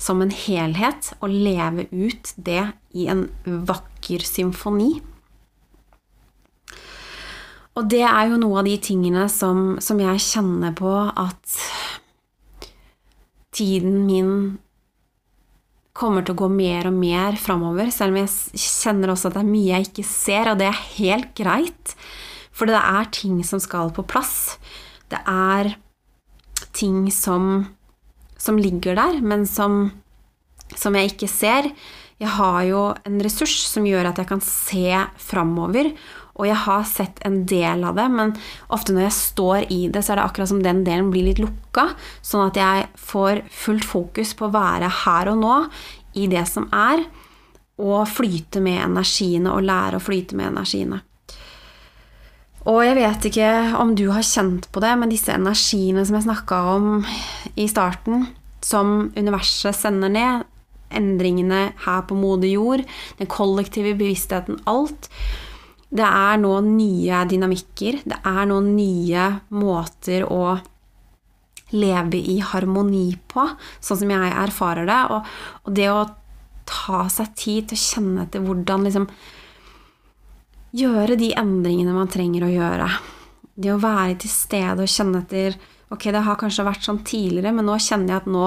som 0.00 0.22
en 0.24 0.32
helhet 0.34 1.12
og 1.20 1.30
leve 1.30 1.86
ut 1.92 2.32
det 2.36 2.64
i 2.98 3.06
en 3.12 3.26
vakker 3.44 4.24
symfoni. 4.26 4.96
Og 7.78 7.88
det 7.88 8.02
er 8.04 8.28
jo 8.28 8.40
noe 8.40 8.60
av 8.60 8.68
de 8.68 8.74
tingene 8.84 9.24
som, 9.32 9.78
som 9.80 10.00
jeg 10.00 10.20
kjenner 10.20 10.74
på 10.76 10.92
at 10.92 11.56
tiden 13.52 14.02
min 14.08 14.34
kommer 15.96 16.24
til 16.24 16.34
å 16.34 16.42
gå 16.44 16.48
mer 16.52 16.88
og 16.88 16.96
mer 16.96 17.36
framover, 17.40 17.90
selv 17.92 18.14
om 18.14 18.22
jeg 18.22 18.60
kjenner 18.60 19.12
også 19.12 19.28
at 19.28 19.36
det 19.36 19.42
er 19.42 19.50
mye 19.50 19.72
jeg 19.74 19.88
ikke 19.88 20.06
ser, 20.08 20.50
og 20.52 20.60
det 20.60 20.68
er 20.68 20.84
helt 20.96 21.32
greit. 21.36 21.94
For 22.52 22.68
det 22.68 22.80
er 22.80 23.10
ting 23.12 23.40
som 23.44 23.60
skal 23.60 23.92
på 23.96 24.04
plass. 24.08 24.56
Det 25.12 25.20
er 25.28 25.74
ting 26.76 27.06
som, 27.12 27.66
som 28.40 28.60
ligger 28.60 28.96
der, 28.96 29.20
men 29.24 29.44
som, 29.48 29.90
som 30.76 30.96
jeg 30.96 31.12
ikke 31.12 31.28
ser. 31.32 31.68
Jeg 32.20 32.36
har 32.36 32.58
jo 32.68 32.82
en 33.08 33.20
ressurs 33.24 33.54
som 33.68 33.86
gjør 33.88 34.12
at 34.12 34.20
jeg 34.20 34.28
kan 34.30 34.44
se 34.44 34.86
framover 35.20 35.92
og 36.32 36.46
jeg 36.48 36.58
har 36.64 36.84
sett 36.88 37.20
en 37.26 37.42
del 37.48 37.84
av 37.84 37.98
det, 37.98 38.06
men 38.08 38.32
ofte 38.72 38.94
når 38.94 39.06
jeg 39.06 39.16
står 39.18 39.66
i 39.74 39.80
det, 39.92 40.00
så 40.00 40.14
er 40.14 40.20
det 40.20 40.26
akkurat 40.26 40.50
som 40.52 40.62
den 40.64 40.80
delen 40.86 41.10
blir 41.12 41.28
litt 41.28 41.42
lukka, 41.42 41.90
sånn 42.24 42.46
at 42.48 42.60
jeg 42.60 42.86
får 42.96 43.42
fullt 43.52 43.84
fokus 43.84 44.32
på 44.38 44.48
å 44.48 44.54
være 44.54 44.88
her 45.02 45.32
og 45.34 45.42
nå 45.42 45.56
i 46.16 46.28
det 46.32 46.46
som 46.48 46.70
er, 46.72 47.04
og 47.82 48.04
flyte 48.08 48.62
med 48.64 48.80
energiene 48.84 49.52
og 49.52 49.64
lære 49.66 49.98
å 49.98 50.04
flyte 50.04 50.36
med 50.38 50.52
energiene. 50.52 51.02
Og 52.68 52.78
jeg 52.86 52.94
vet 52.94 53.24
ikke 53.26 53.50
om 53.82 53.92
du 53.98 54.06
har 54.14 54.24
kjent 54.24 54.68
på 54.72 54.80
det, 54.84 54.92
men 54.98 55.10
disse 55.10 55.34
energiene 55.34 56.04
som 56.06 56.16
jeg 56.16 56.28
snakka 56.28 56.60
om 56.76 56.90
i 57.58 57.66
starten, 57.68 58.28
som 58.62 59.10
universet 59.18 59.74
sender 59.74 60.12
ned, 60.14 60.44
endringene 60.92 61.72
her 61.86 62.04
på 62.06 62.16
moder 62.16 62.52
jord, 62.52 62.84
den 63.18 63.30
kollektive 63.30 63.96
bevisstheten, 63.98 64.60
alt, 64.70 65.08
det 65.92 66.08
er 66.08 66.40
nå 66.40 66.54
nye 66.64 67.22
dynamikker. 67.28 68.00
Det 68.08 68.18
er 68.24 68.46
nå 68.48 68.58
nye 68.64 69.26
måter 69.52 70.24
å 70.24 70.56
leve 71.72 72.20
i 72.20 72.38
harmoni 72.44 73.10
på, 73.28 73.44
sånn 73.80 74.02
som 74.02 74.12
jeg 74.12 74.32
erfarer 74.44 74.88
det. 74.88 75.00
Og, 75.12 75.30
og 75.66 75.76
det 75.76 75.88
å 75.92 76.02
ta 76.68 77.04
seg 77.12 77.36
tid 77.36 77.70
til 77.70 77.78
å 77.80 77.84
kjenne 77.84 78.26
etter 78.26 78.44
hvordan 78.44 78.88
liksom 78.88 79.08
Gjøre 80.72 81.18
de 81.20 81.26
endringene 81.36 81.92
man 81.92 82.08
trenger 82.08 82.46
å 82.46 82.48
gjøre. 82.48 82.86
Det 83.60 83.74
å 83.74 83.80
være 83.82 84.14
til 84.22 84.30
stede 84.32 84.86
og 84.86 84.88
kjenne 84.88 85.20
etter 85.20 85.58
Ok, 85.92 86.06
det 86.08 86.22
har 86.24 86.38
kanskje 86.40 86.64
vært 86.64 86.86
sånn 86.86 87.02
tidligere, 87.04 87.52
men 87.52 87.66
nå 87.68 87.74
kjenner 87.76 88.14
jeg 88.14 88.22
at 88.22 88.30
nå, 88.32 88.46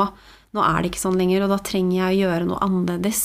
nå 0.58 0.64
er 0.66 0.80
det 0.82 0.90
ikke 0.90 1.04
sånn 1.04 1.20
lenger, 1.20 1.44
og 1.46 1.52
da 1.54 1.60
trenger 1.62 2.00
jeg 2.00 2.08
å 2.08 2.24
gjøre 2.24 2.48
noe 2.50 2.64
annerledes. 2.66 3.22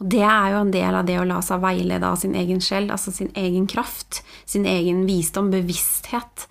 Og 0.00 0.08
det 0.08 0.22
er 0.24 0.54
jo 0.54 0.60
en 0.62 0.72
del 0.72 0.96
av 0.96 1.08
det 1.08 1.18
å 1.20 1.26
la 1.28 1.42
seg 1.44 1.60
veilede 1.60 2.08
av 2.08 2.16
sin 2.20 2.36
egen 2.38 2.62
sjel, 2.64 2.88
altså 2.92 3.12
sin 3.12 3.28
egen 3.36 3.66
kraft, 3.68 4.22
sin 4.48 4.64
egen 4.68 5.04
visdom, 5.08 5.50
bevissthet. 5.52 6.46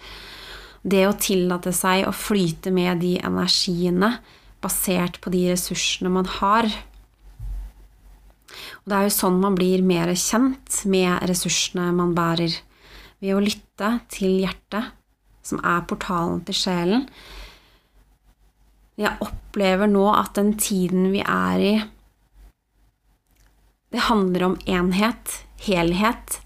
Det 0.86 1.08
å 1.10 1.18
tillate 1.18 1.74
seg 1.76 2.06
å 2.06 2.14
flyte 2.16 2.72
med 2.72 3.02
de 3.02 3.18
energiene 3.26 4.20
basert 4.62 5.18
på 5.24 5.34
de 5.34 5.48
ressursene 5.50 6.14
man 6.14 6.30
har. 6.40 6.70
Og 8.84 8.86
det 8.92 8.96
er 8.96 9.10
jo 9.10 9.18
sånn 9.18 9.42
man 9.42 9.58
blir 9.58 9.82
mer 9.86 10.14
kjent 10.14 10.84
med 10.90 11.26
ressursene 11.30 11.90
man 11.96 12.14
bærer. 12.18 12.54
Ved 13.20 13.36
å 13.36 13.44
lytte 13.44 13.96
til 14.14 14.44
hjertet, 14.44 14.94
som 15.42 15.62
er 15.66 15.86
portalen 15.90 16.44
til 16.46 16.56
sjelen. 16.56 17.08
Jeg 19.00 19.18
opplever 19.24 19.90
nå 19.90 20.06
at 20.14 20.36
den 20.38 20.54
tiden 20.60 21.10
vi 21.14 21.24
er 21.24 21.64
i, 21.64 21.78
det 23.90 24.06
handler 24.06 24.44
om 24.44 24.58
enhet, 24.66 25.46
helhet. 25.66 26.42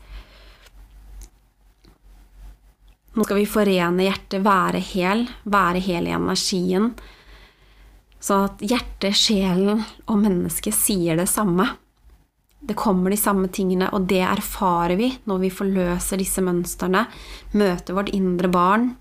Nå 3.13 3.25
skal 3.27 3.37
vi 3.41 3.49
forene 3.49 4.07
hjertet, 4.07 4.41
være 4.45 4.79
hel, 4.81 5.27
være 5.43 5.81
hel 5.83 6.07
i 6.07 6.15
energien. 6.15 6.93
Så 8.23 8.45
at 8.47 8.63
hjertet, 8.63 9.17
sjelen 9.19 9.83
og 10.07 10.21
mennesket 10.23 10.73
sier 10.73 11.19
det 11.19 11.27
samme. 11.29 11.67
Det 12.63 12.77
kommer 12.79 13.11
de 13.11 13.19
samme 13.19 13.49
tingene, 13.51 13.89
og 13.91 14.07
det 14.07 14.23
erfarer 14.23 14.95
vi 14.95 15.11
når 15.27 15.43
vi 15.43 15.51
forløser 15.51 16.21
disse 16.21 16.41
mønstrene, 16.41 17.03
møter 17.59 17.97
vårt 17.97 18.13
indre 18.15 18.47
barn. 18.47 18.93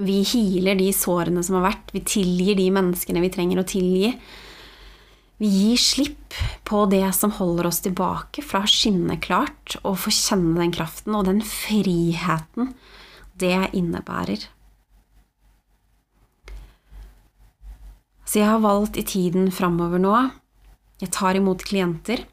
Vi 0.00 0.22
healer 0.32 0.78
de 0.78 0.88
sårene 0.96 1.42
som 1.44 1.58
har 1.58 1.68
vært, 1.68 1.92
vi 1.92 2.06
tilgir 2.08 2.56
de 2.56 2.70
menneskene 2.72 3.20
vi 3.20 3.34
trenger 3.34 3.60
å 3.60 3.68
tilgi. 3.68 4.14
Vi 5.38 5.46
gir 5.46 5.78
slipp 5.78 6.34
på 6.66 6.82
det 6.90 7.06
som 7.14 7.30
holder 7.30 7.68
oss 7.70 7.78
tilbake 7.84 8.42
fra 8.42 8.64
å 8.64 8.70
skinne 8.70 9.20
klart 9.22 9.76
og 9.84 10.00
få 10.02 10.10
kjenne 10.10 10.58
den 10.58 10.74
kraften 10.74 11.14
og 11.14 11.28
den 11.28 11.38
friheten 11.46 12.72
det 13.38 13.70
innebærer. 13.78 14.48
Så 18.26 18.42
jeg 18.42 18.50
har 18.50 18.60
valgt 18.60 18.98
i 19.00 19.06
tiden 19.06 19.48
framover 19.54 20.02
nå 20.02 20.16
Jeg 20.98 21.12
tar 21.14 21.38
imot 21.38 21.62
klienter. 21.62 22.24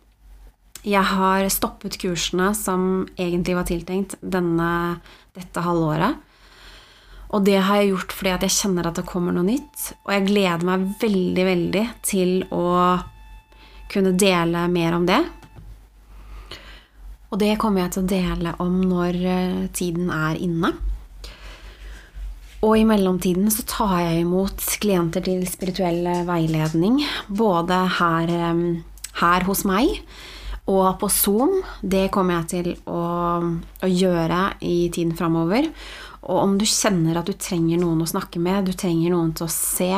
Jeg 0.82 1.06
har 1.06 1.46
stoppet 1.54 2.00
kursene 2.02 2.50
som 2.58 3.06
egentlig 3.14 3.54
var 3.54 3.68
tiltenkt 3.70 4.18
denne, 4.22 4.98
dette 5.38 5.62
halvåret. 5.62 6.18
Og 7.34 7.46
det 7.48 7.58
har 7.68 7.82
jeg 7.82 7.94
gjort 7.94 8.14
fordi 8.16 8.34
at 8.36 8.46
jeg 8.46 8.56
kjenner 8.60 8.90
at 8.90 9.00
det 9.00 9.08
kommer 9.10 9.36
noe 9.36 9.48
nytt. 9.48 9.90
Og 10.06 10.14
jeg 10.14 10.28
gleder 10.30 10.68
meg 10.68 10.86
veldig, 11.02 11.46
veldig 11.50 11.86
til 12.06 12.36
å 12.54 12.66
kunne 13.92 14.16
dele 14.18 14.66
mer 14.72 14.98
om 14.98 15.08
det. 15.08 15.22
Og 17.34 17.40
det 17.42 17.56
kommer 17.60 17.84
jeg 17.84 17.96
til 17.96 18.06
å 18.06 18.12
dele 18.12 18.54
om 18.64 18.76
når 18.88 19.18
eh, 19.28 19.64
tiden 19.76 20.12
er 20.14 20.38
inne. 20.40 20.72
Og 22.66 22.80
i 22.80 22.86
mellomtiden 22.88 23.50
så 23.54 23.66
tar 23.68 23.98
jeg 24.06 24.24
imot 24.24 24.64
klienter 24.82 25.26
til 25.26 25.44
spirituell 25.50 26.08
veiledning. 26.30 27.02
Både 27.28 27.82
her, 28.00 28.32
eh, 28.32 28.64
her 29.22 29.46
hos 29.50 29.66
meg 29.68 30.00
og 30.66 30.96
på 31.02 31.10
Zoom. 31.14 31.60
Det 31.82 32.08
kommer 32.14 32.40
jeg 32.40 32.48
til 32.54 32.72
å, 32.90 33.04
å 33.84 33.90
gjøre 33.90 34.42
i 34.66 34.88
tiden 34.94 35.14
framover. 35.18 35.70
Og 36.26 36.38
om 36.42 36.56
du 36.58 36.66
kjenner 36.66 37.20
at 37.20 37.30
du 37.30 37.36
trenger 37.38 37.80
noen 37.82 38.02
å 38.02 38.10
snakke 38.10 38.42
med, 38.42 38.66
du 38.66 38.74
trenger 38.74 39.14
noen 39.14 39.34
til 39.38 39.46
å 39.46 39.54
se, 39.54 39.92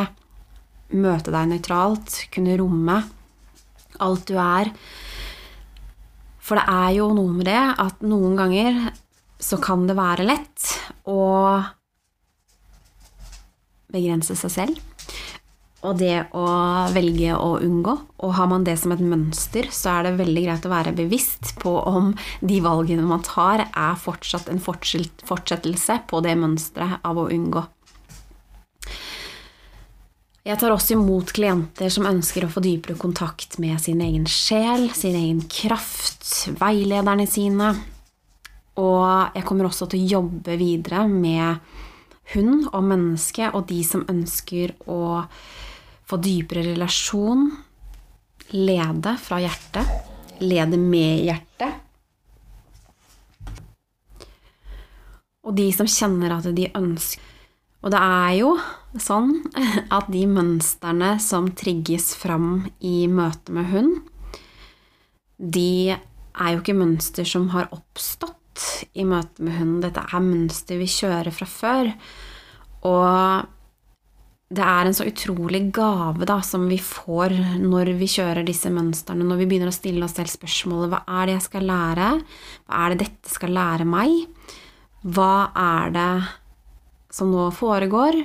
møte 0.92 1.32
deg 1.32 1.52
nøytralt, 1.52 2.24
kunne 2.34 2.58
romme 2.60 3.02
alt 4.04 4.28
du 4.30 4.36
er 4.38 4.70
For 6.44 6.60
det 6.60 6.68
er 6.70 6.92
jo 7.00 7.08
noe 7.16 7.34
med 7.34 7.48
det 7.50 7.64
at 7.82 8.04
noen 8.08 8.38
ganger 8.40 8.78
så 9.42 9.60
kan 9.62 9.88
det 9.88 9.98
være 9.98 10.26
lett 10.28 10.68
å 11.10 11.24
begrense 13.94 14.36
seg 14.36 14.54
selv. 14.54 14.80
Og 15.88 15.96
det 16.02 16.26
å 16.36 16.46
velge 16.92 17.36
å 17.38 17.54
unngå. 17.64 17.94
Og 18.26 18.34
har 18.36 18.50
man 18.52 18.66
det 18.68 18.76
som 18.82 18.92
et 18.92 19.04
mønster, 19.04 19.70
så 19.72 19.94
er 19.96 20.08
det 20.08 20.18
veldig 20.20 20.44
greit 20.44 20.68
å 20.68 20.74
være 20.74 20.96
bevisst 20.98 21.54
på 21.62 21.78
om 21.88 22.12
de 22.42 22.60
valgene 22.66 23.06
man 23.08 23.24
tar, 23.24 23.68
er 23.72 24.02
fortsatt 24.02 24.52
en 24.52 24.60
fortsettelse 24.60 26.02
på 26.10 26.22
det 26.26 26.36
mønsteret 26.40 27.06
av 27.08 27.22
å 27.22 27.30
unngå. 27.32 27.64
Jeg 30.48 30.62
tar 30.62 30.72
også 30.72 30.96
imot 30.96 31.34
klienter 31.36 31.92
som 31.92 32.08
ønsker 32.08 32.46
å 32.46 32.52
få 32.52 32.62
dypere 32.64 32.96
kontakt 33.00 33.58
med 33.60 33.82
sin 33.84 34.00
egen 34.00 34.24
sjel, 34.32 34.86
sin 34.96 35.16
egen 35.20 35.42
kraft, 35.52 36.24
veilederne 36.56 37.26
sine. 37.28 37.74
Og 38.80 39.36
jeg 39.36 39.44
kommer 39.48 39.68
også 39.68 39.90
til 39.92 40.06
å 40.06 40.12
jobbe 40.20 40.56
videre 40.60 41.04
med 41.12 41.60
hund 42.32 42.70
og 42.70 42.84
menneske 42.88 43.50
og 43.52 43.68
de 43.68 43.82
som 43.88 44.06
ønsker 44.08 44.78
å 44.88 45.26
få 46.08 46.20
dypere 46.24 46.64
relasjon, 46.72 47.50
lede 48.56 49.16
fra 49.20 49.42
hjertet, 49.44 49.90
lede 50.40 50.80
med 50.80 51.26
hjertet. 51.28 51.84
Og 55.48 55.56
de 55.56 55.68
som 55.76 55.88
kjenner 55.88 56.36
at 56.36 56.50
de 56.56 56.68
ønsker 56.76 57.24
Og 57.86 57.92
det 57.94 58.00
er 58.04 58.32
jo 58.36 58.50
sånn 59.00 59.30
at 59.98 60.10
de 60.12 60.26
mønstrene 60.28 61.14
som 61.24 61.52
trigges 61.56 62.10
fram 62.20 62.66
i 62.84 63.06
møte 63.08 63.54
med 63.56 63.70
hund, 63.72 63.94
de 65.38 65.94
er 65.94 66.50
jo 66.52 66.64
ikke 66.64 66.76
mønster 66.76 67.28
som 67.30 67.48
har 67.54 67.70
oppstått 67.72 68.34
i 68.98 69.06
møte 69.06 69.46
med 69.46 69.60
hund. 69.60 69.78
Dette 69.86 70.04
er 70.04 70.26
mønster 70.26 70.82
vi 70.82 70.90
kjører 70.90 71.32
fra 71.32 71.48
før. 71.48 71.92
Og 72.90 73.46
det 74.48 74.64
er 74.64 74.88
en 74.88 74.96
så 74.96 75.04
utrolig 75.10 75.66
gave 75.76 76.26
da, 76.28 76.38
som 76.46 76.70
vi 76.72 76.78
får 76.80 77.34
når 77.60 77.92
vi 78.00 78.08
kjører 78.08 78.48
disse 78.48 78.72
mønstrene, 78.72 79.26
når 79.28 79.42
vi 79.42 79.48
begynner 79.50 79.72
å 79.74 79.76
stille 79.76 80.06
oss 80.06 80.16
selv 80.16 80.32
spørsmålet 80.32 80.94
hva 80.94 81.02
er 81.20 81.28
det 81.28 81.36
jeg 81.36 81.46
skal 81.50 81.68
lære, 81.68 82.12
hva 82.64 82.84
er 82.86 82.94
det 82.94 83.00
dette 83.04 83.34
skal 83.34 83.52
lære 83.58 83.88
meg, 83.92 84.14
hva 85.04 85.50
er 85.52 85.92
det 85.98 86.12
som 87.18 87.34
nå 87.34 87.50
foregår, 87.56 88.22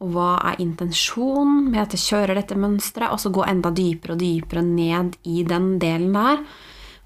og 0.00 0.12
hva 0.16 0.32
er 0.50 0.62
intensjonen 0.64 1.68
med 1.70 1.84
at 1.84 1.94
jeg 1.94 2.06
kjører 2.08 2.40
dette 2.40 2.58
mønsteret, 2.58 3.12
og 3.12 3.20
så 3.22 3.30
gå 3.30 3.44
enda 3.46 3.70
dypere 3.70 4.16
og 4.16 4.22
dypere 4.24 4.64
ned 4.66 5.20
i 5.28 5.44
den 5.46 5.74
delen 5.82 6.16
der, 6.16 6.42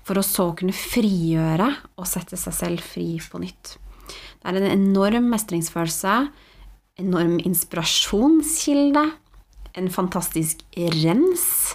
for 0.05 0.20
å 0.20 0.24
så 0.24 0.50
kunne 0.57 0.77
frigjøre 0.77 1.68
og 1.98 2.09
sette 2.09 2.38
seg 2.40 2.57
selv 2.57 2.85
fri 2.85 3.18
på 3.18 3.40
nytt. 3.42 3.77
Det 4.09 4.53
er 4.53 4.61
en 4.61 4.72
enorm 4.72 5.29
mestringsfølelse 5.33 6.16
enorm 7.00 7.38
inspirasjonskilde, 7.42 9.04
en 9.74 9.90
fantastisk 9.90 10.62
rens 10.76 11.74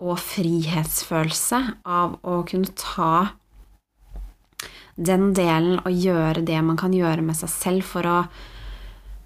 og 0.00 0.16
frihetsfølelse 0.22 1.60
av 1.84 2.16
å 2.22 2.40
kunne 2.48 2.70
ta 2.78 3.14
den 5.00 5.30
delen 5.36 5.80
og 5.82 5.90
gjøre 5.96 6.44
det 6.46 6.60
man 6.64 6.78
kan 6.80 6.94
gjøre 6.94 7.24
med 7.24 7.38
seg 7.38 7.52
selv 7.52 7.88
for 7.88 8.06
å 8.08 8.18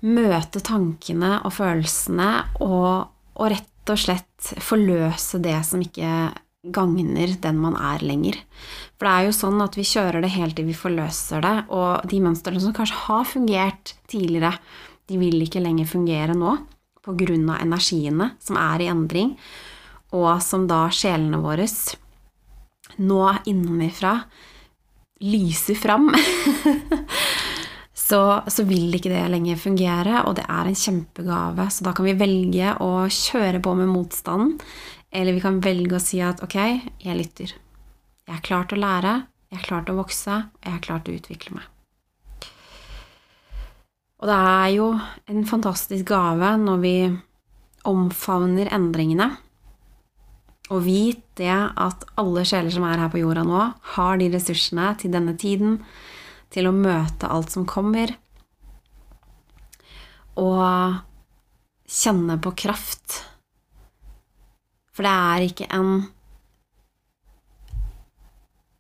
møte 0.05 0.63
tankene 0.65 1.39
og 1.45 1.55
følelsene 1.57 2.31
og, 2.65 3.11
og 3.35 3.53
rett 3.53 3.93
og 3.93 4.01
slett 4.01 4.55
forløse 4.65 5.41
det 5.45 5.57
som 5.67 5.83
ikke 5.85 6.33
gagner 6.65 7.35
den 7.41 7.59
man 7.61 7.77
er 7.77 8.01
lenger. 8.05 8.39
For 8.97 9.07
det 9.07 9.13
er 9.13 9.27
jo 9.29 9.37
sånn 9.37 9.61
at 9.65 9.77
vi 9.77 9.85
kjører 9.89 10.25
det 10.25 10.33
helt 10.37 10.57
til 10.57 10.69
vi 10.69 10.77
forløser 10.77 11.45
det, 11.45 11.55
og 11.69 12.09
de 12.09 12.21
mønstrene 12.25 12.63
som 12.63 12.75
kanskje 12.77 13.03
har 13.05 13.27
fungert 13.29 13.95
tidligere, 14.09 14.55
de 15.09 15.19
vil 15.21 15.43
ikke 15.45 15.63
lenger 15.63 15.89
fungere 15.89 16.37
nå 16.37 16.57
pga. 17.05 17.59
energiene 17.61 18.31
som 18.41 18.57
er 18.57 18.81
i 18.81 18.89
endring, 18.89 19.37
og 20.13 20.43
som 20.43 20.67
da 20.67 20.89
sjelene 20.91 21.41
våre 21.43 21.67
nå 22.97 23.35
innenfra 23.47 24.21
lyser 25.21 25.75
fram. 25.75 26.15
så, 28.09 28.21
så 28.47 28.65
vil 28.69 28.95
ikke 28.95 29.13
det 29.13 29.25
lenger 29.33 29.61
fungere, 29.61 30.23
og 30.29 30.37
det 30.39 30.47
er 30.49 30.71
en 30.71 30.79
kjempegave. 30.79 31.69
Så 31.71 31.85
da 31.87 31.95
kan 31.97 32.07
vi 32.09 32.17
velge 32.19 32.75
å 32.81 33.07
kjøre 33.09 33.63
på 33.65 33.75
med 33.79 33.91
motstanden, 33.91 34.57
eller 35.15 35.37
vi 35.37 35.45
kan 35.45 35.61
velge 35.63 35.99
å 35.99 36.03
si 36.03 36.21
at 36.25 36.43
ok, 36.45 36.59
jeg 37.05 37.19
lytter. 37.19 37.55
Jeg 38.25 38.39
er 38.39 38.45
klar 38.45 38.67
til 38.69 38.81
å 38.81 38.87
lære, 38.87 39.15
jeg 39.53 39.61
er 39.61 39.69
klar 39.69 39.85
til 39.85 39.95
å 39.95 40.03
vokse, 40.03 40.41
og 40.49 40.67
jeg 40.67 40.79
er 40.79 40.85
klar 40.85 41.05
til 41.05 41.15
å 41.15 41.23
utvikle 41.23 41.59
meg. 41.59 41.74
Og 44.25 44.31
det 44.31 44.37
er 44.41 44.69
jo 44.73 44.85
en 45.29 45.43
fantastisk 45.45 46.09
gave 46.09 46.55
når 46.57 46.79
vi 46.81 46.97
omfavner 47.85 48.71
endringene. 48.73 49.27
Og 50.73 50.81
vit 50.87 51.21
det 51.37 51.53
at 51.53 52.07
alle 52.17 52.47
sjeler 52.49 52.73
som 52.73 52.87
er 52.89 53.03
her 53.03 53.11
på 53.13 53.21
jorda 53.21 53.43
nå, 53.45 53.67
har 53.99 54.17
de 54.17 54.31
ressursene 54.33 54.95
til 54.97 55.13
denne 55.13 55.37
tiden 55.37 55.77
til 56.57 56.71
å 56.71 56.73
møte 56.73 57.29
alt 57.29 57.53
som 57.53 57.67
kommer. 57.69 58.15
Og 60.41 60.97
kjenne 61.85 62.41
på 62.41 62.55
kraft. 62.65 63.21
For 64.97 65.05
det 65.05 65.13
er 65.13 65.49
ikke 65.51 65.69
en 65.69 65.99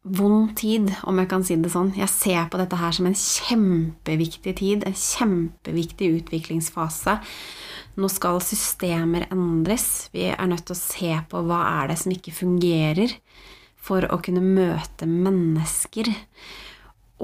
vond 0.04 0.52
tid, 0.56 0.90
om 1.08 1.18
jeg 1.18 1.28
kan 1.30 1.44
si 1.46 1.56
det 1.56 1.72
sånn. 1.72 1.94
Jeg 1.96 2.12
ser 2.12 2.48
på 2.52 2.60
dette 2.60 2.76
her 2.76 2.92
som 2.92 3.08
en 3.08 3.16
kjempeviktig 3.16 4.52
tid, 4.60 4.84
en 4.84 4.96
kjempeviktig 4.98 6.10
utviklingsfase. 6.20 7.16
Nå 7.96 8.10
skal 8.12 8.40
systemer 8.44 9.24
endres. 9.32 10.10
Vi 10.12 10.28
er 10.28 10.50
nødt 10.50 10.66
til 10.68 10.76
å 10.76 10.82
se 10.82 11.14
på 11.30 11.42
hva 11.48 11.62
er 11.80 11.92
det 11.92 11.98
som 12.02 12.12
ikke 12.12 12.36
fungerer, 12.36 13.16
for 13.84 14.04
å 14.08 14.20
kunne 14.24 14.44
møte 14.44 15.08
mennesker 15.08 16.08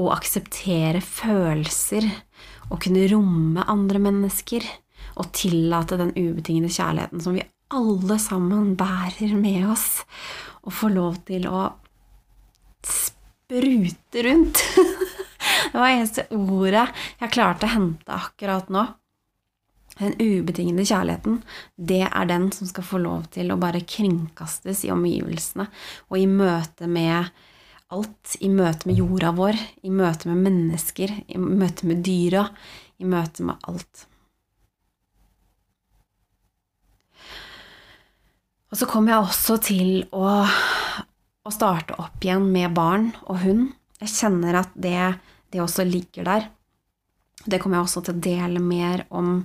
og 0.01 0.13
akseptere 0.15 1.01
følelser 1.05 2.05
og 2.71 2.79
kunne 2.85 3.09
romme 3.11 3.65
andre 3.69 4.01
mennesker 4.03 4.65
og 5.21 5.33
tillate 5.37 5.99
den 6.01 6.13
ubetingede 6.15 6.73
kjærligheten 6.73 7.23
som 7.25 7.37
vi 7.37 7.45
alle 7.71 8.17
sammen 8.21 8.75
bærer 8.79 9.35
med 9.39 9.69
oss, 9.71 10.03
og 10.67 10.75
få 10.75 10.91
lov 10.93 11.21
til 11.29 11.47
å 11.49 11.69
sprute 13.51 14.23
rundt. 14.23 14.59
det 15.73 15.79
var 15.79 15.89
eneste 15.91 16.27
ordet 16.31 16.87
jeg 17.19 17.33
klarte 17.35 17.67
å 17.67 17.75
hente 17.75 18.15
akkurat 18.15 18.71
nå. 18.71 18.87
Den 20.01 20.15
ubetingede 20.17 20.87
kjærligheten, 20.87 21.41
det 21.77 22.07
er 22.07 22.29
den 22.31 22.49
som 22.57 22.69
skal 22.71 22.87
få 22.87 23.01
lov 23.03 23.27
til 23.35 23.51
å 23.53 23.59
bare 23.61 23.83
kringkastes 23.85 24.87
i 24.87 24.93
omgivelsene 24.95 25.67
og 26.09 26.17
i 26.17 26.29
møte 26.31 26.89
med 26.89 27.29
alt. 27.91 28.37
I 28.41 28.49
møte 28.49 28.89
med 28.89 29.03
jorda 29.03 29.35
vår, 29.37 29.59
i 29.83 29.91
møte 29.93 30.31
med 30.31 30.47
mennesker, 30.47 31.13
i 31.27 31.43
møte 31.43 31.91
med 31.91 32.01
dyra, 32.07 32.47
i 33.03 33.05
møte 33.05 33.45
med 33.45 33.69
alt. 33.69 34.07
Og 38.71 38.79
så 38.79 38.87
kommer 38.87 39.17
jeg 39.17 39.27
også 39.27 39.59
til 39.67 39.95
å 40.15 40.31
å 41.47 41.53
starte 41.55 41.97
opp 42.01 42.25
igjen 42.25 42.49
med 42.53 42.75
barn 42.77 43.11
og 43.27 43.43
hund. 43.45 43.69
Jeg 44.01 44.13
kjenner 44.15 44.61
at 44.63 44.73
det, 44.75 45.21
det 45.53 45.63
også 45.63 45.87
ligger 45.89 46.27
der. 46.29 46.49
Det 47.45 47.61
kommer 47.61 47.79
jeg 47.81 47.89
også 47.89 48.03
til 48.07 48.17
å 48.17 48.25
dele 48.27 48.63
mer 48.63 49.07
om 49.09 49.41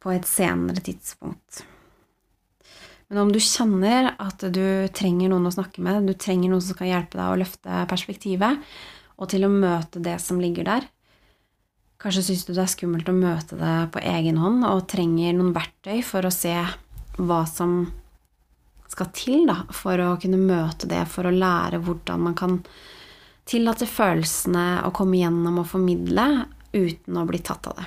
på 0.00 0.14
et 0.14 0.28
senere 0.28 0.80
tidspunkt. 0.84 1.64
Men 3.10 3.24
om 3.24 3.32
du 3.34 3.40
kjenner 3.42 4.14
at 4.22 4.44
du 4.54 4.88
trenger 4.96 5.32
noen 5.32 5.50
å 5.50 5.52
snakke 5.52 5.82
med, 5.84 6.06
du 6.08 6.14
trenger 6.14 6.52
noen 6.52 6.64
som 6.64 6.78
kan 6.78 6.88
hjelpe 6.88 7.18
deg 7.18 7.26
å 7.26 7.40
løfte 7.40 7.82
perspektivet, 7.90 8.62
og 9.20 9.28
til 9.28 9.44
å 9.44 9.52
møte 9.52 10.00
det 10.00 10.16
som 10.22 10.40
ligger 10.40 10.64
der 10.64 10.86
Kanskje 12.00 12.22
syns 12.30 12.46
du 12.48 12.54
det 12.54 12.62
er 12.62 12.70
skummelt 12.72 13.08
å 13.12 13.12
møte 13.12 13.58
det 13.60 13.74
på 13.92 14.00
egen 14.08 14.38
hånd 14.40 14.64
og 14.64 14.86
trenger 14.88 15.34
noen 15.36 15.52
verktøy 15.52 15.98
for 16.06 16.24
å 16.24 16.32
se 16.32 16.54
hva 17.20 17.40
som 17.44 17.82
skal 18.90 19.10
til 19.14 19.44
da, 19.48 19.62
for 19.74 20.00
å 20.02 20.16
kunne 20.20 20.40
møte 20.40 20.88
det, 20.90 21.04
for 21.10 21.28
å 21.28 21.34
lære 21.34 21.80
hvordan 21.84 22.24
man 22.26 22.36
kan 22.38 22.58
tillate 23.50 23.86
følelsene 23.88 24.82
å 24.86 24.92
komme 24.94 25.20
gjennom 25.20 25.62
og 25.62 25.70
formidle 25.70 26.26
uten 26.74 27.18
å 27.18 27.26
bli 27.26 27.40
tatt 27.42 27.70
av 27.70 27.80
det. 27.80 27.86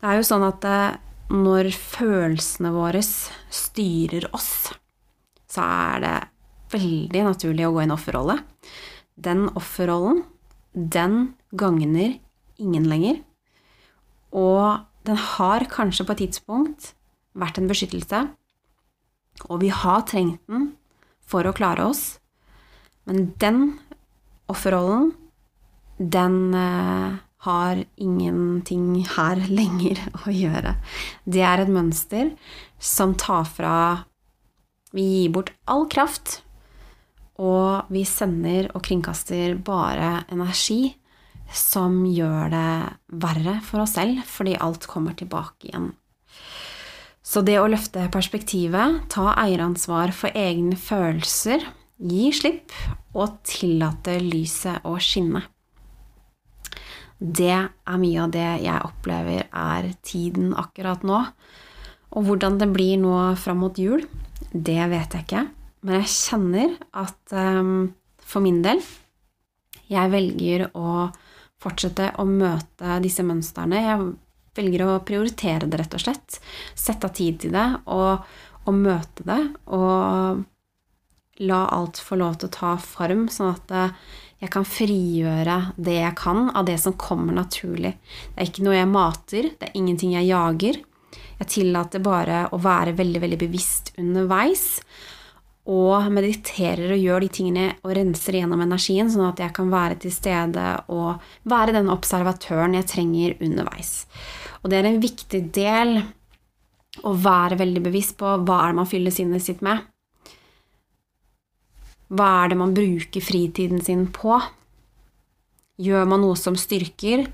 Det 0.00 0.10
er 0.10 0.18
jo 0.18 0.26
sånn 0.26 0.46
at 0.46 0.66
eh, 0.68 0.96
når 1.34 1.70
følelsene 1.74 2.72
våre 2.74 3.00
styrer 3.04 4.26
oss, 4.36 4.68
så 5.48 5.64
er 5.64 6.02
det 6.04 6.16
veldig 6.74 7.22
naturlig 7.28 7.66
å 7.68 7.72
gå 7.74 7.82
i 7.82 7.86
en 7.86 7.94
offerrolle. 7.94 8.38
Den 9.14 9.46
offerrollen, 9.54 10.24
den 10.74 11.34
gagner 11.54 12.18
ingen 12.58 12.88
lenger. 12.90 13.20
Og 14.34 14.82
den 15.06 15.20
har 15.20 15.66
kanskje 15.70 16.06
på 16.06 16.16
et 16.16 16.24
tidspunkt 16.26 16.92
vært 17.38 17.60
en 17.60 17.70
beskyttelse, 17.70 18.24
og 19.48 19.60
vi 19.62 19.70
har 19.74 20.06
trengt 20.08 20.40
den 20.50 20.72
for 21.24 21.46
å 21.46 21.54
klare 21.56 21.86
oss, 21.88 22.18
men 23.08 23.32
den 23.40 23.60
offerrollen, 24.50 25.12
den 25.98 26.38
eh, 26.58 27.20
har 27.44 27.84
ingenting 27.96 29.04
her 29.16 29.40
lenger 29.58 30.00
å 30.24 30.32
gjøre. 30.32 30.76
Det 31.24 31.44
er 31.44 31.64
et 31.64 31.72
mønster 31.72 32.32
som 32.78 33.16
tar 33.20 33.46
fra 33.48 33.76
Vi 34.94 35.02
gir 35.02 35.32
bort 35.34 35.50
all 35.66 35.88
kraft, 35.90 36.40
og 37.34 37.90
vi 37.90 38.04
sender 38.06 38.68
og 38.76 38.84
kringkaster 38.86 39.56
bare 39.58 40.20
energi 40.30 40.94
som 41.50 42.04
gjør 42.06 42.52
det 42.52 42.68
verre 43.24 43.56
for 43.66 43.82
oss 43.82 43.96
selv, 43.98 44.22
fordi 44.26 44.54
alt 44.54 44.86
kommer 44.90 45.16
tilbake 45.18 45.68
igjen. 45.68 45.90
Så 47.24 47.40
det 47.40 47.56
å 47.56 47.70
løfte 47.72 48.04
perspektivet, 48.12 49.06
ta 49.08 49.32
eieransvar 49.40 50.12
for 50.12 50.36
egne 50.36 50.76
følelser, 50.76 51.64
gi 51.96 52.28
slipp 52.36 52.74
og 53.16 53.38
tillate 53.48 54.18
lyset 54.20 54.84
å 54.84 54.98
skinne. 55.00 55.40
Det 57.18 57.54
er 57.54 58.00
mye 58.02 58.24
av 58.26 58.32
det 58.34 58.48
jeg 58.66 58.84
opplever 58.84 59.46
er 59.48 59.88
tiden 60.04 60.52
akkurat 60.60 61.04
nå. 61.06 61.22
Og 62.14 62.26
hvordan 62.28 62.58
det 62.60 62.68
blir 62.74 62.98
nå 63.00 63.16
fram 63.40 63.62
mot 63.64 63.78
jul, 63.80 64.04
det 64.52 64.82
vet 64.92 65.16
jeg 65.16 65.24
ikke. 65.24 65.46
Men 65.84 66.02
jeg 66.02 66.12
kjenner 66.12 66.74
at 66.96 67.34
um, 67.36 67.94
for 68.24 68.44
min 68.44 68.62
del 68.64 68.80
Jeg 69.84 70.08
velger 70.08 70.62
å 70.80 71.10
fortsette 71.60 72.14
å 72.18 72.24
møte 72.24 72.98
disse 73.04 73.24
mønstrene. 73.24 73.82
Jeg 73.84 74.06
velger 74.56 74.86
å 74.86 74.98
prioritere 75.06 75.68
det, 75.68 75.80
rett 75.80 75.96
og 75.96 76.04
slett. 76.06 76.40
Sette 76.78 77.10
av 77.10 77.14
tid 77.16 77.40
til 77.44 77.54
det 77.54 77.68
og, 77.92 78.26
og 78.64 78.76
møte 78.78 79.26
det. 79.26 79.40
Og 79.74 80.44
la 81.42 81.64
alt 81.74 81.98
få 81.98 82.18
lov 82.20 82.38
til 82.38 82.50
å 82.50 82.54
ta 82.54 82.74
form, 82.78 83.26
sånn 83.32 83.54
at 83.54 83.74
eh, 83.74 83.94
jeg 84.44 84.52
kan 84.54 84.66
frigjøre 84.68 85.56
det 85.80 85.96
jeg 85.96 86.16
kan 86.18 86.50
av 86.54 86.66
det 86.68 86.76
som 86.82 86.96
kommer 87.00 87.34
naturlig. 87.36 87.94
Det 88.34 88.42
er 88.42 88.50
ikke 88.50 88.66
noe 88.66 88.76
jeg 88.76 88.90
mater, 88.90 89.48
det 89.58 89.70
er 89.70 89.78
ingenting 89.78 90.14
jeg 90.14 90.30
jager. 90.30 90.80
Jeg 91.40 91.50
tillater 91.50 92.02
bare 92.04 92.44
å 92.54 92.60
være 92.62 92.94
veldig, 92.98 93.22
veldig 93.24 93.40
bevisst 93.40 93.92
underveis. 93.98 94.66
Og 95.64 96.10
mediterer 96.12 96.92
og 96.92 97.00
gjør 97.00 97.24
de 97.24 97.30
tingene 97.32 97.66
og 97.80 97.94
renser 97.96 98.36
gjennom 98.36 98.60
energien, 98.60 99.08
sånn 99.08 99.30
at 99.30 99.40
jeg 99.40 99.54
kan 99.56 99.70
være 99.72 99.96
til 100.02 100.12
stede 100.12 100.64
og 100.92 101.24
være 101.48 101.72
den 101.78 101.88
observatøren 101.92 102.76
jeg 102.76 102.90
trenger 102.90 103.38
underveis. 103.40 103.94
Og 104.64 104.72
det 104.72 104.78
er 104.80 104.88
en 104.88 105.02
viktig 105.02 105.40
del 105.52 105.98
å 107.04 107.12
være 107.20 107.58
veldig 107.60 107.82
bevisst 107.84 108.16
på 108.16 108.30
hva 108.46 108.62
er 108.64 108.72
det 108.72 108.78
man 108.78 108.88
fyller 108.88 109.12
sinnet 109.12 109.44
sitt 109.44 109.60
med. 109.64 109.82
Hva 112.14 112.28
er 112.40 112.52
det 112.52 112.58
man 112.60 112.72
bruker 112.76 113.24
fritiden 113.24 113.82
sin 113.84 114.06
på? 114.14 114.38
Gjør 115.84 116.08
man 116.08 116.22
noe 116.22 116.38
som 116.38 116.56
styrker, 116.56 117.26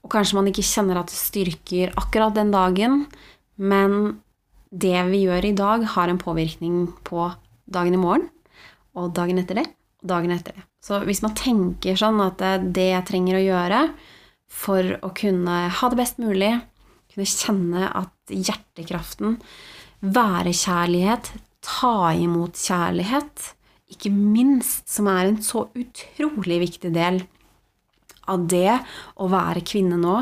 og 0.00 0.12
kanskje 0.12 0.38
man 0.38 0.48
ikke 0.48 0.64
kjenner 0.64 1.00
at 1.00 1.10
det 1.10 1.18
styrker 1.18 1.92
akkurat 1.98 2.36
den 2.36 2.52
dagen, 2.54 3.02
men 3.58 4.20
det 4.70 4.96
vi 5.10 5.24
gjør 5.26 5.48
i 5.48 5.56
dag, 5.56 5.84
har 5.96 6.08
en 6.08 6.20
påvirkning 6.20 6.86
på 7.04 7.26
dagen 7.66 7.96
i 7.96 8.00
morgen, 8.00 8.28
og 8.96 9.12
dagen 9.16 9.42
etter 9.42 9.60
det, 9.60 9.66
og 10.00 10.12
dagen 10.14 10.32
etter 10.32 10.56
det. 10.56 10.64
Så 10.80 11.02
hvis 11.04 11.24
man 11.24 11.34
tenker 11.36 11.98
sånn 11.98 12.22
at 12.22 12.40
det 12.72 12.92
jeg 12.92 13.08
trenger 13.08 13.40
å 13.40 13.44
gjøre 13.44 13.80
for 14.50 14.96
å 15.04 15.10
kunne 15.16 15.66
ha 15.78 15.90
det 15.90 15.98
best 15.98 16.20
mulig, 16.22 16.54
kunne 17.12 17.28
kjenne 17.28 17.90
at 17.90 18.32
hjertekraften, 18.32 19.38
være 20.00 20.52
kjærlighet, 20.54 21.32
ta 21.64 22.12
imot 22.14 22.58
kjærlighet, 22.60 23.52
ikke 23.90 24.10
minst, 24.10 24.86
som 24.90 25.08
er 25.10 25.30
en 25.30 25.40
så 25.42 25.66
utrolig 25.78 26.60
viktig 26.64 26.92
del 26.94 27.22
av 28.30 28.46
det 28.50 28.78
å 29.22 29.28
være 29.30 29.62
kvinne 29.66 29.98
nå, 30.00 30.18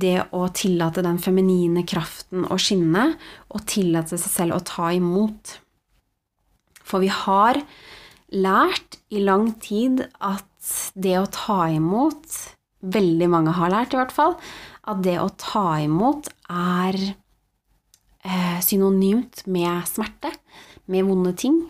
det 0.00 0.16
å 0.34 0.46
tillate 0.54 1.04
den 1.04 1.18
feminine 1.22 1.84
kraften 1.88 2.46
å 2.48 2.58
skinne, 2.60 3.14
og 3.50 3.66
tillate 3.70 4.18
seg 4.18 4.32
selv 4.32 4.56
å 4.58 4.64
ta 4.66 4.90
imot. 4.96 5.58
For 6.82 7.02
vi 7.02 7.10
har 7.12 7.60
lært 8.34 8.98
i 9.10 9.22
lang 9.22 9.52
tid 9.62 10.06
at 10.18 10.46
det 10.94 11.16
å 11.18 11.28
ta 11.32 11.64
imot 11.72 12.38
Veldig 12.80 13.28
mange 13.28 13.52
har 13.56 13.72
lært, 13.72 13.92
i 13.94 14.00
hvert 14.00 14.14
fall, 14.14 14.36
at 14.88 15.02
det 15.04 15.18
å 15.20 15.28
ta 15.36 15.80
imot 15.84 16.30
er 16.48 16.96
eh, 18.24 18.58
synonymt 18.64 19.44
med 19.52 19.84
smerte, 19.88 20.32
med 20.90 21.04
vonde 21.06 21.34
ting, 21.38 21.60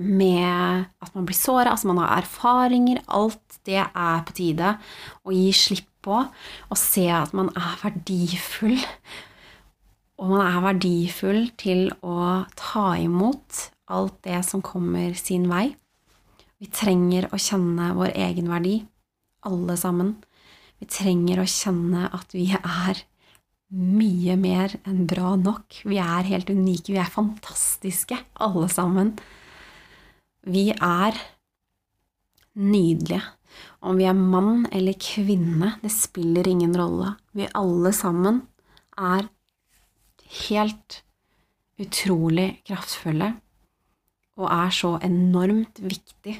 med 0.00 0.86
at 1.02 1.16
man 1.16 1.26
blir 1.28 1.36
såra, 1.36 1.74
altså 1.74 1.90
man 1.90 2.00
har 2.00 2.22
erfaringer. 2.22 3.02
Alt 3.08 3.60
det 3.68 3.82
er 3.82 4.22
på 4.24 4.36
tide 4.36 4.76
å 5.24 5.34
gi 5.34 5.50
slipp 5.56 5.88
på 6.00 6.16
og 6.16 6.78
se 6.80 7.04
at 7.12 7.34
man 7.36 7.50
er 7.52 7.74
verdifull. 7.82 8.78
Og 10.20 10.32
man 10.32 10.44
er 10.44 10.64
verdifull 10.64 11.46
til 11.60 11.90
å 12.04 12.44
ta 12.56 12.86
imot 13.00 13.66
alt 13.90 14.16
det 14.24 14.40
som 14.46 14.64
kommer 14.64 15.14
sin 15.18 15.48
vei. 15.50 15.70
Vi 16.60 16.68
trenger 16.68 17.30
å 17.32 17.40
kjenne 17.40 17.94
vår 17.96 18.12
egen 18.20 18.50
verdi, 18.52 18.82
alle 19.46 19.76
sammen. 19.80 20.16
Vi 20.80 20.88
trenger 20.90 21.42
å 21.42 21.48
kjenne 21.48 22.08
at 22.16 22.32
vi 22.36 22.48
er 22.56 23.02
mye 23.70 24.36
mer 24.40 24.74
enn 24.88 25.04
bra 25.10 25.34
nok. 25.38 25.82
Vi 25.86 26.00
er 26.02 26.30
helt 26.30 26.50
unike, 26.50 26.94
vi 26.94 27.00
er 27.00 27.10
fantastiske, 27.10 28.18
alle 28.42 28.70
sammen. 28.72 29.12
Vi 30.46 30.70
er 30.74 31.18
nydelige. 32.58 33.22
Om 33.84 33.98
vi 33.98 34.06
er 34.06 34.16
mann 34.16 34.66
eller 34.72 34.96
kvinne, 35.00 35.74
det 35.82 35.92
spiller 35.92 36.48
ingen 36.48 36.74
rolle. 36.76 37.14
Vi 37.36 37.48
alle 37.56 37.92
sammen 37.96 38.42
er 38.96 39.28
helt 40.46 41.00
utrolig 41.80 42.60
kraftfulle 42.68 43.32
og 44.40 44.46
er 44.52 44.70
så 44.72 44.94
enormt 45.04 45.80
viktig 45.82 46.36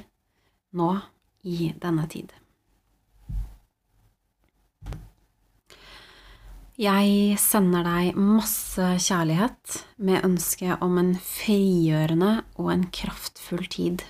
nå 0.76 0.92
i 1.48 1.72
denne 1.80 2.06
tid. 2.12 2.30
Jeg 6.80 7.34
sender 7.36 7.84
deg 7.84 8.16
masse 8.16 8.80
kjærlighet 9.04 9.74
med 10.00 10.24
ønske 10.24 10.78
om 10.80 10.94
en 10.96 11.10
frigjørende 11.20 12.30
og 12.56 12.70
en 12.72 12.86
kraftfull 12.88 13.66
tid. 13.68 14.06